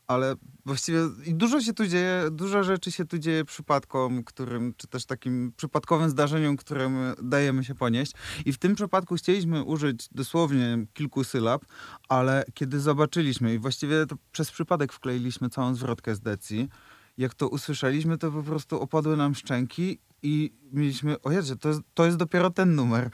ale 0.10 0.36
właściwie 0.66 1.00
dużo 1.28 1.62
się 1.62 1.74
tu 1.74 1.88
dzieje, 1.88 2.24
dużo 2.32 2.64
rzeczy 2.64 2.92
się 2.92 3.06
tu 3.06 3.18
dzieje 3.18 3.46
przypadkom, 3.46 4.24
którym, 4.24 4.74
czy 4.78 4.88
też 4.88 5.06
takim 5.06 5.54
przypadkowym 5.58 6.10
zdarzeniom, 6.10 6.58
którym 6.58 6.94
dajemy 7.24 7.64
się 7.64 7.76
ponieść. 7.76 8.12
I 8.46 8.54
w 8.54 8.58
tym 8.58 8.76
przypadku 8.76 9.16
chcieliśmy 9.16 9.64
użyć 9.64 10.10
dosłownie 10.12 10.86
kilku 10.94 11.24
sylab, 11.24 11.66
ale 12.10 12.44
kiedy 12.54 12.80
zobaczyliśmy 12.80 13.54
i 13.54 13.60
właściwie 13.60 14.06
to 14.06 14.16
przez 14.32 14.52
przypadek 14.52 14.94
wkleiliśmy 14.94 15.50
całą 15.50 15.76
zwrotkę 15.76 16.16
z 16.16 16.20
Decji, 16.20 16.70
jak 17.18 17.34
to 17.34 17.48
usłyszeliśmy, 17.48 18.18
to 18.18 18.32
po 18.32 18.44
prostu 18.44 18.82
opadły 18.82 19.18
nam 19.18 19.36
szczęki 19.36 20.00
i 20.24 20.54
mieliśmy, 20.72 21.22
o 21.22 21.32
Jezu, 21.32 21.56
to 21.56 21.70
to 21.94 22.06
jest 22.06 22.18
dopiero 22.18 22.50
ten 22.50 22.76
numer. 22.76 23.10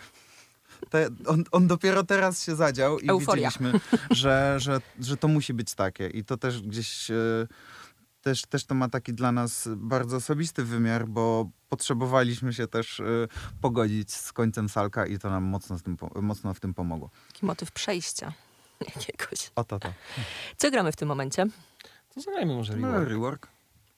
Te, 0.89 1.09
on, 1.27 1.43
on 1.51 1.67
dopiero 1.67 2.03
teraz 2.03 2.43
się 2.43 2.55
zadział 2.55 2.99
i 2.99 3.09
Euforia. 3.09 3.49
widzieliśmy, 3.49 3.79
że, 4.11 4.55
że, 4.59 4.81
że 4.99 5.17
to 5.17 5.27
musi 5.27 5.53
być 5.53 5.73
takie. 5.75 6.07
I 6.07 6.23
to 6.23 6.37
też 6.37 6.61
gdzieś, 6.61 7.11
e, 7.11 7.47
też, 8.21 8.41
też 8.41 8.65
to 8.65 8.75
ma 8.75 8.89
taki 8.89 9.13
dla 9.13 9.31
nas 9.31 9.69
bardzo 9.75 10.17
osobisty 10.17 10.63
wymiar, 10.63 11.07
bo 11.07 11.49
potrzebowaliśmy 11.69 12.53
się 12.53 12.67
też 12.67 12.99
e, 12.99 13.03
pogodzić 13.61 14.13
z 14.13 14.33
końcem 14.33 14.69
Salka 14.69 15.05
i 15.05 15.19
to 15.19 15.29
nam 15.29 15.43
mocno, 15.43 15.77
z 15.77 15.83
tym, 15.83 15.97
mocno 16.21 16.53
w 16.53 16.59
tym 16.59 16.73
pomogło. 16.73 17.09
Taki 17.27 17.45
motyw 17.45 17.71
przejścia 17.71 18.33
jakiegoś. 18.95 19.51
O 19.55 19.63
to. 19.63 19.79
Co 20.57 20.71
gramy 20.71 20.91
w 20.91 20.95
tym 20.95 21.07
momencie? 21.07 21.45
To 22.13 22.21
zagrajmy 22.21 22.55
może 22.55 22.75
No, 22.77 23.05
rework. 23.05 23.47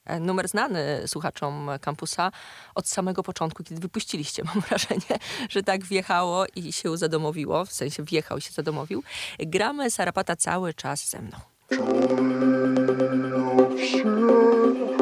E, 0.08 0.20
Numer 0.20 0.48
znany 0.48 1.04
słuchaczom 1.08 1.70
kampusa 1.82 2.32
od 2.76 2.88
samego 2.88 3.24
początku, 3.24 3.64
kiedy 3.64 3.82
wypuściliście. 3.82 4.44
Mam 4.54 4.60
wrażenie, 4.62 5.20
że 5.50 5.64
tak 5.64 5.84
wjechało 5.84 6.46
i 6.56 6.74
się 6.74 6.98
zadomowiło, 6.98 7.66
w 7.66 7.74
sensie 7.74 8.04
wjechał 8.04 8.38
i 8.38 8.42
się 8.42 8.52
zadomowił. 8.52 9.04
Gramy 9.40 9.92
Sarapata 9.92 10.36
cały 10.36 10.74
czas 10.74 11.10
ze 11.10 11.22
mną. 11.22 11.38
Thank 13.70 15.02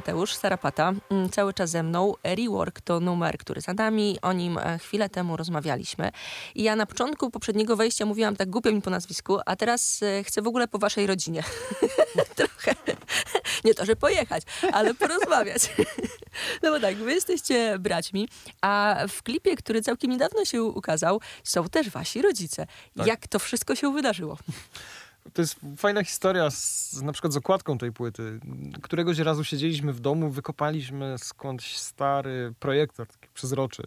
Mateusz, 0.00 0.34
Sarapata, 0.34 0.92
mm, 1.10 1.30
cały 1.30 1.54
czas 1.54 1.70
ze 1.70 1.82
mną. 1.82 2.14
Rework 2.24 2.80
to 2.80 3.00
numer, 3.00 3.38
który 3.38 3.60
za 3.60 3.74
nami. 3.74 4.18
O 4.22 4.32
nim 4.32 4.58
e, 4.58 4.78
chwilę 4.78 5.08
temu 5.08 5.36
rozmawialiśmy. 5.36 6.10
I 6.54 6.62
ja 6.62 6.76
na 6.76 6.86
początku 6.86 7.30
poprzedniego 7.30 7.76
wejścia 7.76 8.06
mówiłam 8.06 8.36
tak 8.36 8.50
głupio 8.50 8.72
mi 8.72 8.82
po 8.82 8.90
nazwisku, 8.90 9.38
a 9.46 9.56
teraz 9.56 10.02
e, 10.02 10.24
chcę 10.24 10.42
w 10.42 10.46
ogóle 10.46 10.68
po 10.68 10.78
waszej 10.78 11.06
rodzinie. 11.06 11.42
Trochę. 12.36 12.74
Nie 13.64 13.74
to, 13.74 13.84
że 13.84 13.96
pojechać, 13.96 14.42
ale 14.72 14.94
porozmawiać. 14.94 15.62
no 16.62 16.70
bo 16.70 16.80
tak, 16.80 16.96
wy 16.96 17.14
jesteście 17.14 17.78
braćmi, 17.78 18.28
a 18.60 18.96
w 19.08 19.22
klipie, 19.22 19.56
który 19.56 19.82
całkiem 19.82 20.10
niedawno 20.10 20.44
się 20.44 20.62
ukazał, 20.62 21.20
są 21.44 21.68
też 21.68 21.90
wasi 21.90 22.22
rodzice. 22.22 22.66
Tak. 22.96 23.06
Jak 23.06 23.28
to 23.28 23.38
wszystko 23.38 23.74
się 23.74 23.92
wydarzyło? 23.92 24.38
To 25.32 25.42
jest 25.42 25.56
fajna 25.76 26.04
historia 26.04 26.50
z, 26.50 27.02
na 27.02 27.12
przykład 27.12 27.32
z 27.32 27.36
okładką 27.36 27.78
tej 27.78 27.92
płyty. 27.92 28.40
Któregoś 28.82 29.18
razu 29.18 29.44
siedzieliśmy 29.44 29.92
w 29.92 30.00
domu, 30.00 30.30
wykopaliśmy 30.30 31.18
skądś 31.18 31.76
stary 31.76 32.54
projektor, 32.58 33.06
taki 33.06 33.28
przezroczy. 33.34 33.82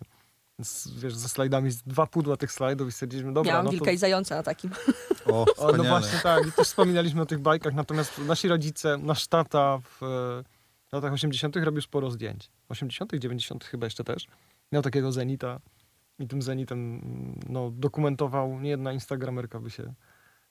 Z, 0.62 1.00
wiesz, 1.00 1.16
ze 1.16 1.30
slajdami, 1.30 1.72
z 1.72 1.84
dwa 1.84 2.08
pudła 2.08 2.38
tych 2.38 2.52
slajdów 2.52 2.90
i 2.90 2.92
stwierdziliśmy, 2.92 3.34
dobra, 3.34 3.52
Miałam 3.52 3.66
no 3.66 3.72
wilka 3.72 3.86
to... 3.86 3.92
i 3.92 3.98
zająca 3.98 4.36
na 4.36 4.44
takim. 4.44 4.72
O, 5.26 5.46
O, 5.58 5.78
no 5.78 5.84
właśnie 5.84 6.20
tak, 6.24 6.48
i 6.48 6.52
też 6.52 6.68
wspominaliśmy 6.68 7.22
o 7.22 7.26
tych 7.26 7.40
bajkach, 7.40 7.74
natomiast 7.74 8.18
nasi 8.18 8.48
rodzice, 8.48 8.98
nasz 8.98 9.28
tata 9.28 9.80
w 9.80 10.04
e, 10.04 10.44
latach 10.92 11.14
80. 11.14 11.56
robił 11.56 11.82
sporo 11.82 12.12
zdjęć. 12.12 12.52
80., 12.70 13.14
90. 13.14 13.64
chyba 13.64 13.86
jeszcze 13.86 14.04
też. 14.04 14.28
Miał 14.72 14.82
takiego 14.82 15.12
Zenita 15.12 15.60
i 16.20 16.28
tym 16.28 16.42
Zenitem 16.42 17.02
no, 17.50 17.72
dokumentował, 17.72 18.60
nie 18.60 18.70
jedna 18.70 18.94
instagramerka 18.94 19.60
by 19.60 19.70
się, 19.70 19.94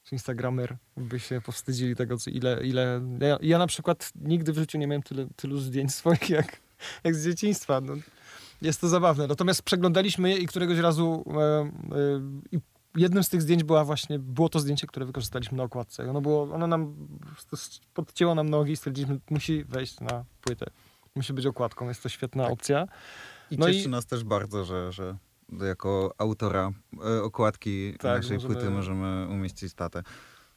czy 0.05 0.15
instagramer 0.15 0.77
by 0.97 1.21
się 1.21 1.41
powstydzili 1.41 1.97
tego, 1.97 2.17
co, 2.19 2.31
ile, 2.31 2.61
ile... 2.67 3.01
Ja, 3.21 3.38
ja 3.43 3.59
na 3.59 3.67
przykład 3.67 4.12
nigdy 4.21 4.53
w 4.53 4.59
życiu 4.59 4.79
nie 4.79 4.87
miałem 4.87 5.03
tyle, 5.03 5.27
tylu 5.37 5.59
zdjęć 5.59 5.95
swoich 6.01 6.31
jak, 6.31 6.61
jak 7.05 7.15
z 7.15 7.25
dzieciństwa. 7.25 7.81
No, 7.81 7.95
jest 8.62 8.81
to 8.81 8.88
zabawne. 8.88 9.27
Natomiast 9.27 9.62
przeglądaliśmy 9.62 10.31
je 10.31 10.37
i 10.37 10.47
któregoś 10.47 10.79
razu 10.79 11.25
e, 11.27 11.41
e, 12.57 12.61
jednym 12.97 13.25
z 13.25 13.29
tych 13.29 13.43
zdjęć 13.43 13.65
była 13.65 13.85
właśnie, 13.85 14.19
było 14.19 14.49
to 14.49 14.61
zdjęcie, 14.61 14.87
które 14.87 15.07
wykorzystaliśmy 15.07 15.57
na 15.59 15.65
okładce. 15.65 16.11
Ono 16.11 16.21
było, 16.21 16.43
ono 16.43 16.67
nam 16.67 16.95
podcięło 17.95 18.35
nam 18.35 18.49
nogi 18.49 18.73
i 18.73 18.77
stwierdziliśmy, 18.77 19.21
musi 19.31 19.65
wejść 19.65 20.01
na 20.01 20.25
płytę. 20.41 20.67
Musi 21.15 21.33
być 21.33 21.47
okładką, 21.47 21.88
jest 21.88 22.03
to 22.03 22.09
świetna 22.09 22.43
Tak. 22.45 22.53
opcja. 22.53 22.87
I 23.51 23.59
No 23.59 23.67
cieszy 23.67 23.88
i- 23.88 23.88
nas 23.88 24.07
też 24.07 24.25
bardzo, 24.25 24.65
że, 24.65 24.93
że 24.93 25.17
jako 25.61 26.15
autora 26.19 26.73
e, 27.07 27.23
okładki 27.23 27.93
Tak, 27.99 28.23
naszej 28.23 28.37
możemy- 28.37 28.55
płyty 28.55 28.71
możemy 28.71 29.29
umieścić 29.31 29.75
tatę. 29.75 30.03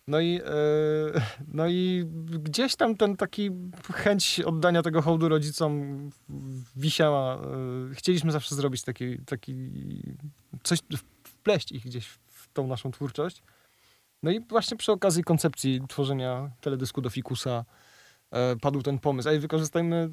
No 0.08 0.20
i, 0.20 0.40
e, 0.46 1.22
no 1.54 1.68
i 1.68 2.06
gdzieś 2.44 2.76
tam 2.76 2.96
ten 2.98 3.18
taki 3.18 3.52
chęć 3.94 4.40
oddania 4.40 4.82
tego 4.82 5.02
hołdu 5.02 5.30
rodzicom 5.30 6.00
wisiała. 6.76 7.36
E, 7.36 7.40
chcieliśmy 7.94 8.32
zawsze 8.32 8.56
zrobić 8.56 8.84
taki, 8.84 9.20
taki 9.20 9.54
coś, 10.64 10.80
wpleść 11.28 11.72
ich 11.72 11.86
gdzieś 11.86 12.06
w 12.08 12.54
tą 12.54 12.68
naszą 12.68 12.92
twórczość. 12.92 13.44
No 14.24 14.32
i 14.32 14.40
właśnie 14.50 14.78
przy 14.78 14.92
okazji 14.92 15.24
koncepcji 15.24 15.82
tworzenia 15.88 16.52
teledysku 16.62 17.02
do 17.02 17.10
Fikusa 17.10 17.66
padł 18.62 18.82
ten 18.82 19.00
pomysł. 19.00 19.30
Ej, 19.30 19.40
wykorzystajmy 19.40 20.10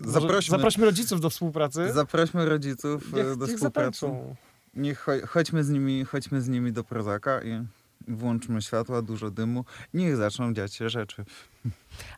Zaprośmy- 0.00 0.50
zaprośmy 0.56 0.84
rodziców 0.84 1.20
do 1.20 1.30
współpracy. 1.30 1.92
Zaprośmy 1.92 2.44
rodziców 2.48 3.14
e, 3.14 3.16
Niech, 3.16 3.36
do 3.36 3.46
niech 3.46 3.56
współpracy. 3.56 4.00
zatańczą. 4.00 4.36
Niech 4.74 5.04
cho- 5.06 5.26
chodźmy 5.26 5.64
z 5.64 5.70
nimi, 5.70 6.04
chodźmy 6.04 6.40
z 6.42 6.48
nimi 6.48 6.72
do 6.72 6.84
prozaka 6.84 7.42
i 7.42 7.66
włączmy 8.08 8.62
światła, 8.62 9.02
dużo 9.02 9.30
dymu. 9.30 9.64
Niech 9.94 10.16
zaczną 10.16 10.54
dziać 10.54 10.74
się 10.74 10.88
rzeczy. 10.88 11.24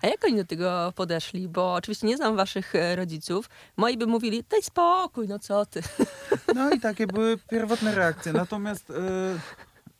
A 0.02 0.06
jak 0.06 0.24
oni 0.24 0.36
do 0.36 0.44
tego 0.44 0.92
podeszli? 0.96 1.48
Bo 1.48 1.74
oczywiście 1.74 2.06
nie 2.06 2.16
znam 2.16 2.36
waszych 2.36 2.74
e, 2.74 2.96
rodziców. 2.96 3.48
Moi 3.76 3.96
by 3.98 4.06
mówili, 4.06 4.44
daj 4.50 4.62
spokój, 4.62 5.28
no 5.28 5.38
co 5.38 5.66
ty. 5.66 5.82
No 6.54 6.70
i 6.70 6.80
takie 6.80 7.06
były 7.06 7.38
pierwotne 7.50 7.94
reakcje. 7.94 8.32
Natomiast, 8.32 8.90
e, 8.90 8.94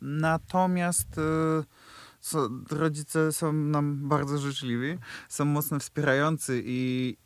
natomiast 0.01 1.09
e, 1.19 1.23
so, 2.27 2.49
rodzice 2.71 3.33
są 3.33 3.53
nam 3.53 4.09
bardzo 4.09 4.39
życzliwi, 4.39 4.99
są 5.29 5.45
mocno 5.45 5.79
wspierający 5.79 6.63
i, 6.65 7.17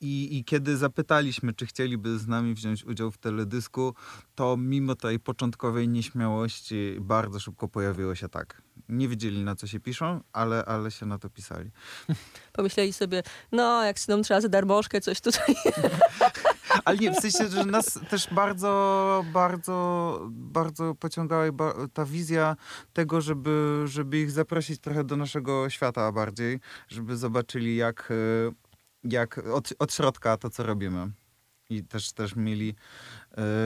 i, 0.00 0.38
i 0.38 0.44
kiedy 0.44 0.76
zapytaliśmy, 0.76 1.52
czy 1.52 1.66
chcieliby 1.66 2.18
z 2.18 2.28
nami 2.28 2.54
wziąć 2.54 2.84
udział 2.84 3.10
w 3.10 3.18
teledysku, 3.18 3.94
to 4.34 4.56
mimo 4.56 4.94
tej 4.94 5.20
początkowej 5.20 5.88
nieśmiałości 5.88 6.96
bardzo 7.00 7.40
szybko 7.40 7.68
pojawiło 7.68 8.14
się 8.14 8.28
tak. 8.28 8.62
Nie 8.88 9.08
wiedzieli 9.08 9.44
na 9.44 9.56
co 9.56 9.66
się 9.66 9.80
piszą, 9.80 10.20
ale, 10.32 10.64
ale 10.64 10.90
się 10.90 11.06
na 11.06 11.18
to 11.18 11.30
pisali. 11.30 11.70
Pomyśleli 12.52 12.92
sobie, 12.92 13.22
no 13.52 13.84
jak 13.84 13.98
synom 13.98 14.22
trzeba 14.22 14.40
za 14.40 14.48
darmożkę 14.48 15.00
coś 15.00 15.20
tutaj. 15.20 15.54
Ale 16.84 16.98
nie, 16.98 17.12
w 17.12 17.16
sensie, 17.16 17.48
że 17.48 17.64
nas 17.64 17.98
też 18.10 18.34
bardzo, 18.34 19.24
bardzo, 19.32 20.18
bardzo 20.30 20.94
pociągała 20.94 21.44
ta 21.92 22.04
wizja 22.04 22.56
tego, 22.92 23.20
żeby, 23.20 23.82
żeby 23.84 24.18
ich 24.18 24.30
zaprosić 24.30 24.80
trochę 24.80 25.04
do 25.04 25.16
naszego 25.16 25.70
świata 25.70 26.12
bardziej, 26.12 26.60
żeby 26.88 27.16
zobaczyli 27.16 27.76
jak, 27.76 28.10
y, 28.10 28.52
jak 29.04 29.38
od, 29.38 29.72
od 29.78 29.92
środka 29.94 30.36
to, 30.36 30.50
co 30.50 30.62
robimy. 30.62 31.10
I 31.70 31.84
też, 31.84 32.12
też 32.12 32.36
mieli 32.36 32.74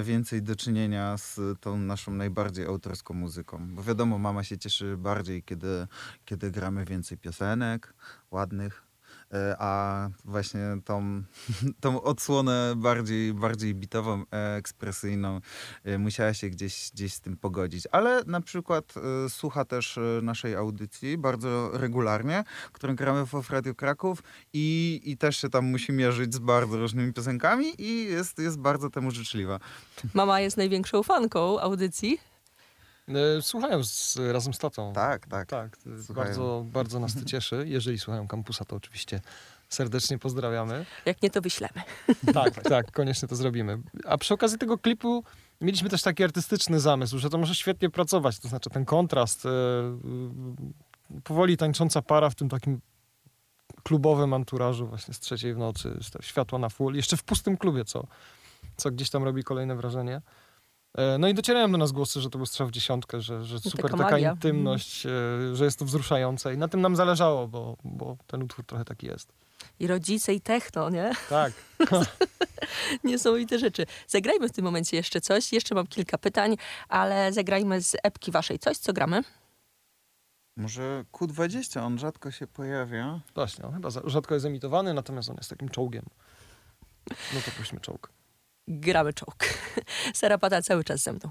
y, 0.00 0.04
więcej 0.04 0.42
do 0.42 0.56
czynienia 0.56 1.16
z 1.16 1.40
tą 1.60 1.78
naszą 1.78 2.12
najbardziej 2.12 2.66
autorską 2.66 3.14
muzyką. 3.14 3.74
Bo 3.74 3.82
wiadomo, 3.82 4.18
mama 4.18 4.44
się 4.44 4.58
cieszy 4.58 4.96
bardziej, 4.96 5.42
kiedy, 5.42 5.86
kiedy 6.24 6.50
gramy 6.50 6.84
więcej 6.84 7.18
piosenek, 7.18 7.94
ładnych, 8.30 8.85
a 9.58 10.08
właśnie 10.24 10.60
tą, 10.84 11.22
tą 11.80 12.02
odsłonę 12.02 12.74
bardziej, 12.76 13.34
bardziej 13.34 13.74
bitową, 13.74 14.24
e, 14.32 14.54
ekspresyjną 14.54 15.40
e, 15.84 15.98
musiała 15.98 16.34
się 16.34 16.50
gdzieś, 16.50 16.90
gdzieś 16.94 17.14
z 17.14 17.20
tym 17.20 17.36
pogodzić. 17.36 17.84
Ale 17.92 18.22
na 18.26 18.40
przykład 18.40 18.94
e, 18.96 19.30
słucha 19.30 19.64
też 19.64 19.98
e, 19.98 20.00
naszej 20.22 20.54
audycji 20.54 21.18
bardzo 21.18 21.70
regularnie, 21.72 22.44
którą 22.72 22.96
gramy 22.96 23.26
w 23.26 23.34
Off 23.34 23.50
Radio 23.50 23.74
Kraków 23.74 24.22
i, 24.52 25.00
i 25.04 25.16
też 25.16 25.36
się 25.36 25.48
tam 25.48 25.64
musi 25.64 25.92
mierzyć 25.92 26.34
z 26.34 26.38
bardzo 26.38 26.76
różnymi 26.78 27.12
piosenkami 27.12 27.66
i 27.78 28.04
jest, 28.04 28.38
jest 28.38 28.58
bardzo 28.58 28.90
temu 28.90 29.10
życzliwa. 29.10 29.60
Mama 30.14 30.40
jest 30.40 30.56
największą 30.56 31.02
fanką 31.02 31.60
audycji. 31.60 32.35
E, 33.08 33.42
Słuchają 33.42 33.84
z, 33.84 34.18
razem 34.32 34.54
z 34.54 34.58
tatą. 34.58 34.92
Tak, 34.92 35.26
tak. 35.26 35.48
Tak, 35.48 35.76
Słuchają. 36.06 36.26
bardzo, 36.26 36.64
bardzo 36.66 37.00
nas 37.00 37.14
to 37.14 37.24
cieszy. 37.32 37.64
Jeżeli 37.68 37.98
słuchają 37.98 38.28
kampusa, 38.28 38.64
to 38.64 38.76
oczywiście 38.76 39.20
serdecznie 39.68 40.18
pozdrawiamy. 40.18 40.86
Jak 41.06 41.22
nie, 41.22 41.30
to 41.30 41.40
wyślemy. 41.40 41.82
Tak, 42.34 42.62
tak, 42.62 42.92
koniecznie 42.92 43.28
to 43.28 43.36
zrobimy. 43.36 43.78
A 44.04 44.18
przy 44.18 44.34
okazji 44.34 44.58
tego 44.58 44.78
klipu 44.78 45.24
mieliśmy 45.60 45.90
też 45.90 46.02
taki 46.02 46.24
artystyczny 46.24 46.80
zamysł, 46.80 47.18
że 47.18 47.30
to 47.30 47.38
może 47.38 47.54
świetnie 47.54 47.90
pracować. 47.90 48.38
To 48.38 48.48
znaczy 48.48 48.70
ten 48.70 48.84
kontrast, 48.84 49.46
e, 49.46 49.50
powoli 51.24 51.56
tańcząca 51.56 52.02
para 52.02 52.30
w 52.30 52.34
tym 52.34 52.48
takim 52.48 52.80
klubowym 53.82 54.32
anturażu 54.34 54.86
właśnie 54.86 55.14
z 55.14 55.20
trzeciej 55.20 55.54
w 55.54 55.58
nocy, 55.58 55.98
światła 56.20 56.58
na 56.58 56.68
full, 56.68 56.94
jeszcze 56.94 57.16
w 57.16 57.24
pustym 57.24 57.56
klubie, 57.56 57.84
co, 57.84 58.06
co 58.76 58.90
gdzieś 58.90 59.10
tam 59.10 59.24
robi 59.24 59.44
kolejne 59.44 59.76
wrażenie. 59.76 60.22
E, 60.96 61.18
No 61.18 61.28
i 61.28 61.34
docierają 61.34 61.72
do 61.72 61.78
nas 61.78 61.92
głosy, 61.92 62.20
że 62.20 62.30
to 62.30 62.38
był 62.38 62.46
strzał 62.46 62.66
w 62.66 62.70
dziesiątkę, 62.70 63.20
że, 63.20 63.44
że 63.44 63.60
super 63.60 63.90
taka 63.90 64.04
taka, 64.04 64.18
intymność, 64.18 65.06
e, 65.06 65.10
że 65.52 65.64
jest 65.64 65.78
to 65.78 65.84
wzruszające 65.84 66.54
i 66.54 66.58
na 66.58 66.68
tym 66.68 66.80
nam 66.80 66.96
zależało, 66.96 67.48
bo, 67.48 67.76
bo 67.84 68.16
ten 68.26 68.42
utwór 68.42 68.64
trochę 68.64 68.84
taki 68.84 69.06
jest. 69.06 69.32
I 69.80 69.86
rodzice, 69.86 70.34
i 70.34 70.40
techno, 70.40 70.90
nie? 70.90 71.10
Tak. 71.30 71.52
Niesamowite 73.04 73.58
rzeczy. 73.58 73.86
Zagrajmy 74.08 74.48
w 74.48 74.52
tym 74.52 74.64
momencie 74.64 74.96
jeszcze 74.96 75.20
coś. 75.20 75.52
Jeszcze 75.52 75.74
mam 75.74 75.86
kilka 75.86 76.18
pytań, 76.18 76.56
ale 76.88 77.32
zagrajmy 77.32 77.82
z 77.82 77.96
epki 78.02 78.30
waszej 78.32 78.58
coś, 78.58 78.76
co 78.78 78.92
gramy. 78.92 79.22
Może 80.56 81.04
Q20, 81.12 81.80
on 81.80 81.98
rzadko 81.98 82.30
się 82.30 82.46
pojawia. 82.46 83.20
Właśnie, 83.34 83.64
on 83.64 83.74
chyba 83.74 83.90
za- 83.90 84.02
rzadko 84.04 84.34
jest 84.34 84.46
emitowany, 84.46 84.94
natomiast 84.94 85.30
on 85.30 85.36
jest 85.36 85.50
takim 85.50 85.68
czołgiem. 85.68 86.04
No 87.34 87.40
to 87.44 87.50
puśćmy 87.58 87.80
czołg. 87.80 88.10
Gramy 88.68 89.12
czołg. 89.12 89.36
Sarapata 90.14 90.62
cały 90.62 90.84
czas 90.84 91.02
ze 91.02 91.12
mną. 91.12 91.30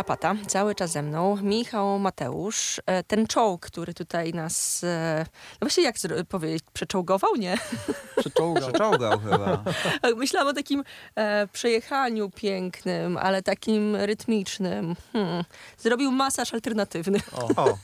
Zarapata, 0.00 0.36
cały 0.46 0.74
czas 0.74 0.90
ze 0.90 1.02
mną, 1.02 1.36
Michał 1.42 1.98
Mateusz, 1.98 2.80
e, 2.86 3.04
ten 3.04 3.26
czołg, 3.26 3.66
który 3.66 3.94
tutaj 3.94 4.32
nas, 4.32 4.69
e, 4.84 5.26
no 5.52 5.58
właśnie 5.60 5.82
jak 5.82 5.96
powiedzieć, 6.28 6.64
przeczołgował, 6.72 7.36
nie? 7.36 7.58
Przeczołgał. 8.20 8.68
Przeczołgał 8.68 9.18
chyba. 9.18 9.64
Myślałam 10.16 10.48
o 10.48 10.52
takim 10.52 10.84
e, 11.14 11.46
przejechaniu 11.46 12.30
pięknym, 12.30 13.16
ale 13.16 13.42
takim 13.42 13.96
rytmicznym. 13.96 14.96
Hmm. 15.12 15.44
Zrobił 15.78 16.12
masaż 16.12 16.54
alternatywny. 16.54 17.18
O. 17.32 17.64
O, 17.64 17.78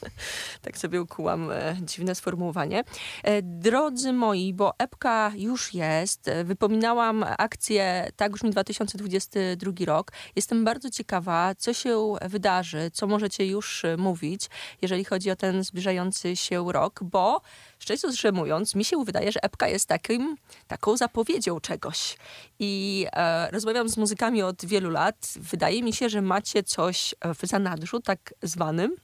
Tak 0.62 0.78
sobie 0.78 1.02
ukułam 1.02 1.50
e, 1.50 1.76
dziwne 1.82 2.14
sformułowanie. 2.14 2.84
E, 3.22 3.42
drodzy 3.42 4.12
moi, 4.12 4.54
bo 4.54 4.78
epka 4.78 5.32
już 5.36 5.74
jest. 5.74 6.30
Wypominałam 6.44 7.24
akcję 7.38 8.08
Tak 8.16 8.32
już 8.32 8.42
mi 8.42 8.50
2022 8.50 9.72
rok. 9.86 10.12
Jestem 10.36 10.64
bardzo 10.64 10.90
ciekawa, 10.90 11.54
co 11.54 11.74
się 11.74 12.14
wydarzy, 12.22 12.90
co 12.92 13.06
możecie 13.06 13.46
już 13.46 13.84
e, 13.84 13.96
mówić, 13.96 14.50
jeżeli 14.82 15.04
chodzi 15.04 15.30
o 15.30 15.36
ten 15.36 15.64
zbliżający 15.64 16.21
się 16.34 16.72
rok, 16.72 17.00
bo 17.02 17.40
szczerze 17.78 18.32
mówiąc, 18.32 18.74
mi 18.74 18.84
się 18.84 19.04
wydaje, 19.04 19.32
że 19.32 19.42
epka 19.42 19.68
jest 19.68 19.88
takim, 19.88 20.36
taką 20.66 20.96
zapowiedzią 20.96 21.60
czegoś. 21.60 22.16
I 22.58 23.06
e, 23.12 23.50
rozmawiam 23.50 23.88
z 23.88 23.96
muzykami 23.96 24.42
od 24.42 24.66
wielu 24.66 24.90
lat. 24.90 25.34
Wydaje 25.36 25.82
mi 25.82 25.92
się, 25.92 26.08
że 26.08 26.22
macie 26.22 26.62
coś 26.62 27.14
w 27.24 27.46
zanadrzu, 27.46 28.00
tak 28.00 28.34
zwanym 28.42 28.96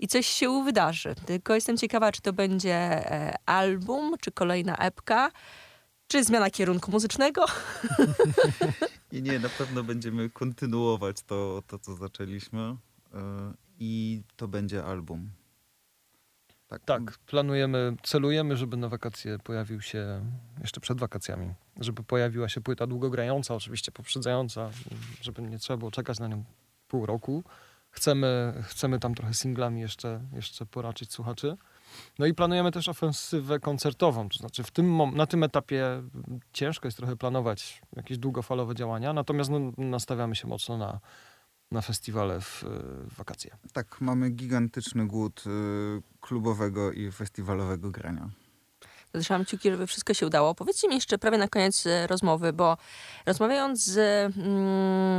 i 0.00 0.08
coś 0.08 0.26
się 0.26 0.64
wydarzy. 0.64 1.14
Tylko 1.26 1.54
jestem 1.54 1.76
ciekawa, 1.76 2.12
czy 2.12 2.22
to 2.22 2.32
będzie 2.32 2.74
e, 2.74 3.34
album, 3.46 4.14
czy 4.20 4.32
kolejna 4.32 4.76
epka, 4.76 5.30
czy 6.08 6.24
zmiana 6.24 6.50
kierunku 6.50 6.90
muzycznego. 6.90 7.44
i 9.12 9.22
nie, 9.22 9.38
na 9.38 9.48
pewno 9.48 9.84
będziemy 9.84 10.30
kontynuować 10.30 11.22
to, 11.22 11.62
to 11.66 11.78
co 11.78 11.96
zaczęliśmy. 11.96 12.60
y, 12.60 12.76
I 13.78 14.22
to 14.36 14.48
będzie 14.48 14.84
album. 14.84 15.30
Tak. 16.70 16.84
Tak, 16.84 17.18
planujemy, 17.18 17.96
celujemy, 18.02 18.56
żeby 18.56 18.76
na 18.76 18.88
wakacje 18.88 19.38
pojawił 19.38 19.80
się, 19.80 20.24
jeszcze 20.60 20.80
przed 20.80 20.98
wakacjami, 20.98 21.54
żeby 21.80 22.02
pojawiła 22.02 22.48
się 22.48 22.60
płyta 22.60 22.86
długogrająca, 22.86 23.54
oczywiście 23.54 23.92
poprzedzająca, 23.92 24.70
żeby 25.20 25.42
nie 25.42 25.58
trzeba 25.58 25.76
było 25.76 25.90
czekać 25.90 26.18
na 26.18 26.28
nią 26.28 26.44
pół 26.88 27.06
roku. 27.06 27.44
Chcemy, 27.90 28.54
chcemy 28.62 28.98
tam 28.98 29.14
trochę 29.14 29.34
singlami 29.34 29.80
jeszcze, 29.80 30.20
jeszcze 30.32 30.66
poraczyć 30.66 31.12
słuchaczy. 31.12 31.56
No 32.18 32.26
i 32.26 32.34
planujemy 32.34 32.72
też 32.72 32.88
ofensywę 32.88 33.60
koncertową, 33.60 34.28
to 34.28 34.38
znaczy 34.38 34.62
w 34.62 34.70
tym, 34.70 34.98
na 35.14 35.26
tym 35.26 35.42
etapie 35.42 36.02
ciężko 36.52 36.88
jest 36.88 36.96
trochę 36.96 37.16
planować 37.16 37.82
jakieś 37.96 38.18
długofalowe 38.18 38.74
działania, 38.74 39.12
natomiast 39.12 39.50
no, 39.50 39.60
nastawiamy 39.78 40.36
się 40.36 40.48
mocno 40.48 40.78
na, 40.78 41.00
na 41.70 41.80
festiwale 41.80 42.40
w, 42.40 42.64
w 43.10 43.14
wakacje. 43.14 43.56
Tak, 43.72 44.00
mamy 44.00 44.30
gigantyczny 44.30 45.06
głód 45.06 45.44
y, 45.46 46.02
klubowego 46.20 46.92
i 46.92 47.12
festiwalowego 47.12 47.90
grania. 47.90 48.30
Trzymam 49.18 49.44
kciuki, 49.44 49.70
żeby 49.70 49.86
wszystko 49.86 50.14
się 50.14 50.26
udało. 50.26 50.54
Powiedzcie 50.54 50.88
mi 50.88 50.94
jeszcze 50.94 51.18
prawie 51.18 51.38
na 51.38 51.48
koniec 51.48 51.86
e, 51.86 52.06
rozmowy, 52.06 52.52
bo 52.52 52.76
rozmawiając 53.26 53.84
z 53.84 53.98
mm, 54.36 55.18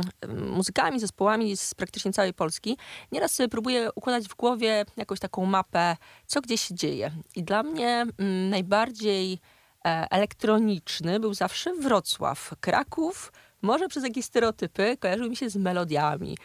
muzykami, 0.50 1.00
zespołami 1.00 1.56
z 1.56 1.74
praktycznie 1.74 2.12
całej 2.12 2.34
Polski, 2.34 2.76
nieraz 3.12 3.32
sobie 3.34 3.48
próbuję 3.48 3.90
układać 3.94 4.28
w 4.28 4.34
głowie 4.34 4.84
jakąś 4.96 5.20
taką 5.20 5.46
mapę, 5.46 5.96
co 6.26 6.40
gdzieś 6.40 6.60
się 6.60 6.74
dzieje. 6.74 7.10
I 7.36 7.42
dla 7.42 7.62
mnie 7.62 8.06
mm, 8.18 8.50
najbardziej 8.50 9.38
e, 9.84 10.06
elektroniczny 10.10 11.20
był 11.20 11.34
zawsze 11.34 11.74
Wrocław. 11.74 12.54
Kraków, 12.60 13.32
może 13.62 13.88
przez 13.88 14.04
jakieś 14.04 14.24
stereotypy, 14.24 14.96
kojarzył 14.96 15.30
mi 15.30 15.36
się 15.36 15.50
z 15.50 15.56
melodiami 15.56 16.36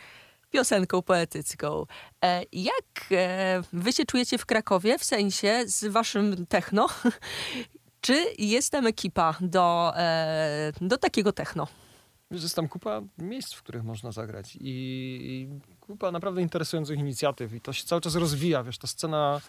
piosenką 0.49 1.01
poetycką. 1.01 1.85
E, 2.23 2.43
jak 2.51 3.11
e, 3.11 3.61
wy 3.73 3.93
się 3.93 4.05
czujecie 4.05 4.37
w 4.37 4.45
Krakowie, 4.45 4.97
w 4.97 5.03
sensie 5.03 5.63
z 5.65 5.85
waszym 5.85 6.45
techno? 6.45 6.87
Czy 8.01 8.25
jest 8.37 8.71
tam 8.71 8.87
ekipa 8.87 9.35
do, 9.41 9.93
e, 9.97 10.71
do 10.81 10.97
takiego 10.97 11.31
techno? 11.31 11.67
Jest 12.31 12.55
tam 12.55 12.67
kupa 12.67 13.01
miejsc, 13.17 13.53
w 13.53 13.63
których 13.63 13.83
można 13.83 14.11
zagrać 14.11 14.57
i, 14.61 15.49
kupa 15.79 16.11
naprawdę 16.11 16.41
interesujących 16.41 16.99
inicjatyw 16.99 17.53
i 17.53 17.61
to 17.61 17.73
się 17.73 17.83
cały 17.85 18.01
czas 18.01 18.15
rozwija, 18.15 18.63
wiesz, 18.63 18.77
ta 18.77 18.87
scena, 18.87 19.41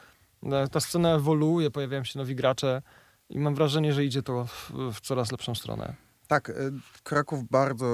ta 0.73 0.81
scena 0.81 1.15
ewoluuje, 1.15 1.71
pojawiają 1.71 2.05
się 2.05 2.19
nowi 2.19 2.35
gracze 2.35 2.83
i 3.31 3.39
mam 3.39 3.55
wrażenie, 3.55 3.93
że 3.93 4.05
idzie 4.05 4.23
to 4.23 4.45
w, 4.47 4.73
w 4.93 5.01
coraz 5.01 5.33
lepszą 5.33 5.55
stronę. 5.55 6.08
Tak, 6.29 6.49
y, 6.49 6.55
Kraków 7.03 7.51
bardzo 7.51 7.87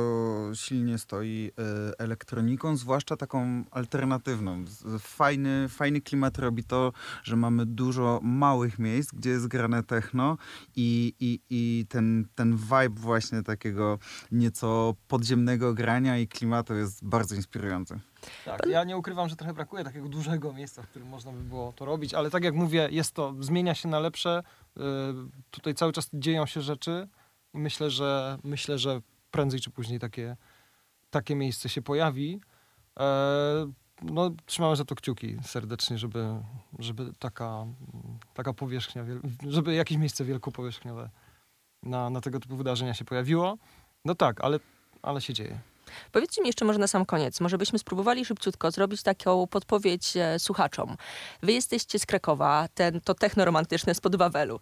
silnie 0.55 0.99
stoi 0.99 1.51
y, 1.91 1.99
elektroniką, 1.99 2.77
zwłaszcza 2.77 3.17
taką 3.17 3.65
alternatywną. 3.71 4.65
Fajny, 4.99 5.69
fajny 5.69 6.01
klimat 6.01 6.39
robi 6.39 6.65
to, 6.65 6.93
że 7.23 7.37
mamy 7.37 7.67
dużo 7.67 8.21
małych 8.23 8.79
miejsc, 8.79 9.11
gdzie 9.13 9.31
jest 9.31 9.49
grane 9.49 9.83
techno 9.83 10.37
i, 10.77 11.15
i, 11.21 11.41
i 11.51 11.87
ten, 11.89 12.27
ten 12.35 12.57
vibe 12.57 13.01
właśnie 13.01 13.43
takiego 13.43 13.99
nieco 14.33 14.95
podziemnego 15.09 15.75
grania 15.75 16.19
i 16.19 16.29
klimatu 16.29 16.75
jest 16.75 17.05
bardzo 17.05 17.35
inspirujący. 17.35 18.01
Tak, 18.45 18.67
ja 18.67 18.85
nie 18.85 18.97
ukrywam, 18.97 19.29
że 19.29 19.37
trochę 19.37 19.55
brakuje 19.55 19.85
takiego 19.85 20.09
dużego 20.09 20.53
miejsca, 20.53 20.83
w 20.83 20.89
którym 20.89 21.09
można 21.09 21.33
by 21.33 21.41
było 21.41 21.73
to 21.73 21.85
robić, 21.85 22.15
ale 22.15 22.31
tak 22.31 22.45
jak 22.45 22.55
mówię, 22.55 22.89
jest 22.91 23.13
to, 23.13 23.35
zmienia 23.41 23.75
się 23.75 23.89
na 23.89 23.99
lepsze, 23.99 24.43
y, 24.77 24.81
tutaj 25.51 25.75
cały 25.75 25.93
czas 25.93 26.11
dzieją 26.13 26.47
się 26.47 26.61
rzeczy 26.61 27.09
myślę, 27.55 27.91
że 27.91 28.39
myślę, 28.45 28.79
że 28.79 29.01
prędzej 29.31 29.61
czy 29.61 29.71
później 29.71 29.99
takie, 29.99 30.37
takie 31.11 31.35
miejsce 31.35 31.69
się 31.69 31.83
pojawi. 31.83 32.41
E, 33.01 33.73
no, 34.03 34.31
trzymamy 34.47 34.77
za 34.77 34.85
to 34.85 34.95
kciuki 34.95 35.37
serdecznie, 35.43 35.99
żeby, 35.99 36.27
żeby 36.79 37.13
taka, 37.19 37.67
taka 38.35 38.53
powierzchnia, 38.53 39.05
żeby 39.49 39.75
jakieś 39.75 39.99
miejsce 39.99 40.25
wielkopowierzchniowe 40.25 41.11
na, 41.83 42.11
na 42.11 42.21
tego 42.21 42.41
typu 42.41 42.57
wydarzenia 42.57 42.95
się 42.95 43.05
pojawiło. 43.05 43.59
No 44.05 44.15
tak, 44.15 44.41
ale, 44.45 44.61
ale 45.03 45.21
się 45.21 45.35
dzieje. 45.35 45.74
Powiedzcie 46.13 46.43
mi 46.43 46.47
jeszcze 46.47 46.65
może 46.65 46.79
na 46.79 46.87
sam 46.87 47.07
koniec, 47.07 47.41
może 47.41 47.59
byśmy 47.59 47.79
spróbowali 47.79 48.25
szybciutko 48.25 48.71
zrobić 48.71 49.03
taką 49.03 49.47
podpowiedź 49.47 50.17
e, 50.17 50.39
słuchaczom. 50.39 50.97
Wy 51.43 51.53
jesteście 51.53 51.99
z 51.99 52.07
Krakowa, 52.07 52.69
ten, 52.75 53.01
to 53.01 53.15
techno 53.15 53.45
romantyczne 53.45 53.95
spod 53.95 54.17
Wawelu. 54.17 54.61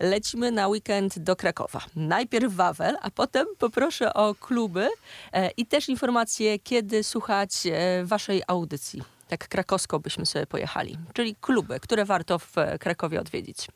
Lecimy 0.00 0.50
na 0.50 0.68
weekend 0.68 1.18
do 1.18 1.36
Krakowa. 1.36 1.80
Najpierw 1.96 2.54
Wawel, 2.54 2.96
a 3.02 3.10
potem 3.10 3.46
poproszę 3.58 4.14
o 4.14 4.34
kluby 4.34 4.88
e, 5.32 5.50
i 5.50 5.66
też 5.66 5.88
informacje, 5.88 6.58
kiedy 6.58 7.04
słuchać 7.04 7.50
e, 7.66 8.04
waszej 8.04 8.42
audycji. 8.46 9.02
Tak 9.28 9.48
krakowsko 9.48 10.00
byśmy 10.00 10.26
sobie 10.26 10.46
pojechali. 10.46 10.98
Czyli 11.12 11.36
kluby, 11.40 11.80
które 11.80 12.04
warto 12.04 12.38
w 12.38 12.54
Krakowie 12.80 13.20
odwiedzić. 13.20 13.68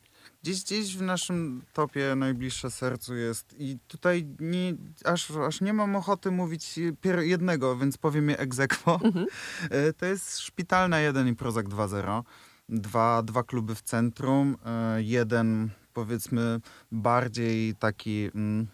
Gdzieś, 0.46 0.62
gdzieś 0.64 0.96
w 0.96 1.02
naszym 1.02 1.62
topie 1.72 2.14
najbliższe 2.16 2.70
sercu 2.70 3.14
jest 3.14 3.54
i 3.58 3.78
tutaj 3.88 4.26
nie, 4.40 4.74
aż, 5.04 5.30
aż 5.30 5.60
nie 5.60 5.72
mam 5.72 5.96
ochoty 5.96 6.30
mówić 6.30 6.80
jednego, 7.20 7.76
więc 7.76 7.96
powiem 7.98 8.28
je 8.28 8.38
ex. 8.38 8.58
Mhm. 8.86 9.26
E, 9.70 9.92
To 9.92 10.06
jest 10.06 10.38
Szpitalna 10.38 11.00
1 11.00 11.28
i 11.28 11.34
Prozak 11.36 11.68
2.0. 11.68 12.22
Dwa, 12.68 13.22
dwa 13.22 13.42
kluby 13.42 13.74
w 13.74 13.82
centrum. 13.82 14.56
e, 14.66 15.02
Jeden 15.02 15.70
powiedzmy 15.92 16.60
bardziej 16.92 17.74
taki... 17.74 18.30
Mm, 18.34 18.66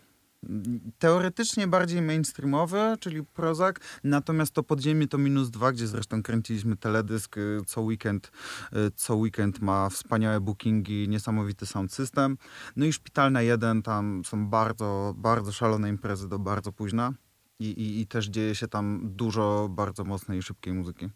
Teoretycznie 0.99 1.67
bardziej 1.67 2.03
mainstreamowy, 2.03 2.97
czyli 3.01 3.23
Prozak, 3.25 3.81
natomiast 4.05 4.53
to 4.53 4.63
podziemie 4.63 5.09
to 5.09 5.19
minus 5.19 5.51
dwa, 5.51 5.73
gdzie 5.73 5.87
zresztą 5.87 6.23
kręciliśmy 6.23 6.77
teledysk 6.77 7.37
y, 7.37 7.59
co 7.67 7.81
weekend. 7.81 8.31
y, 8.73 8.91
Co 8.97 9.17
weekend 9.17 9.61
ma 9.61 9.89
wspaniałe 9.89 10.41
bookingi, 10.41 11.09
niesamowity 11.09 11.67
sound 11.67 11.93
system. 11.95 12.39
No 12.77 12.87
i 12.87 12.93
Szpitalna 12.93 13.43
1, 13.43 13.83
tam 13.83 14.23
są 14.25 14.47
bardzo, 14.49 15.15
bardzo 15.17 15.53
szalone 15.53 15.89
imprezy 15.89 16.29
do 16.29 16.39
bardzo 16.39 16.73
późna. 16.73 17.13
I, 17.59 17.65
i, 17.67 18.01
I 18.01 18.07
też 18.07 18.27
dzieje 18.27 18.55
się 18.55 18.69
tam 18.69 19.01
dużo 19.05 19.69
bardzo 19.71 20.05
mocnej 20.05 20.39
i 20.39 20.43
szybkiej 20.43 20.73
muzyki. 20.75 21.09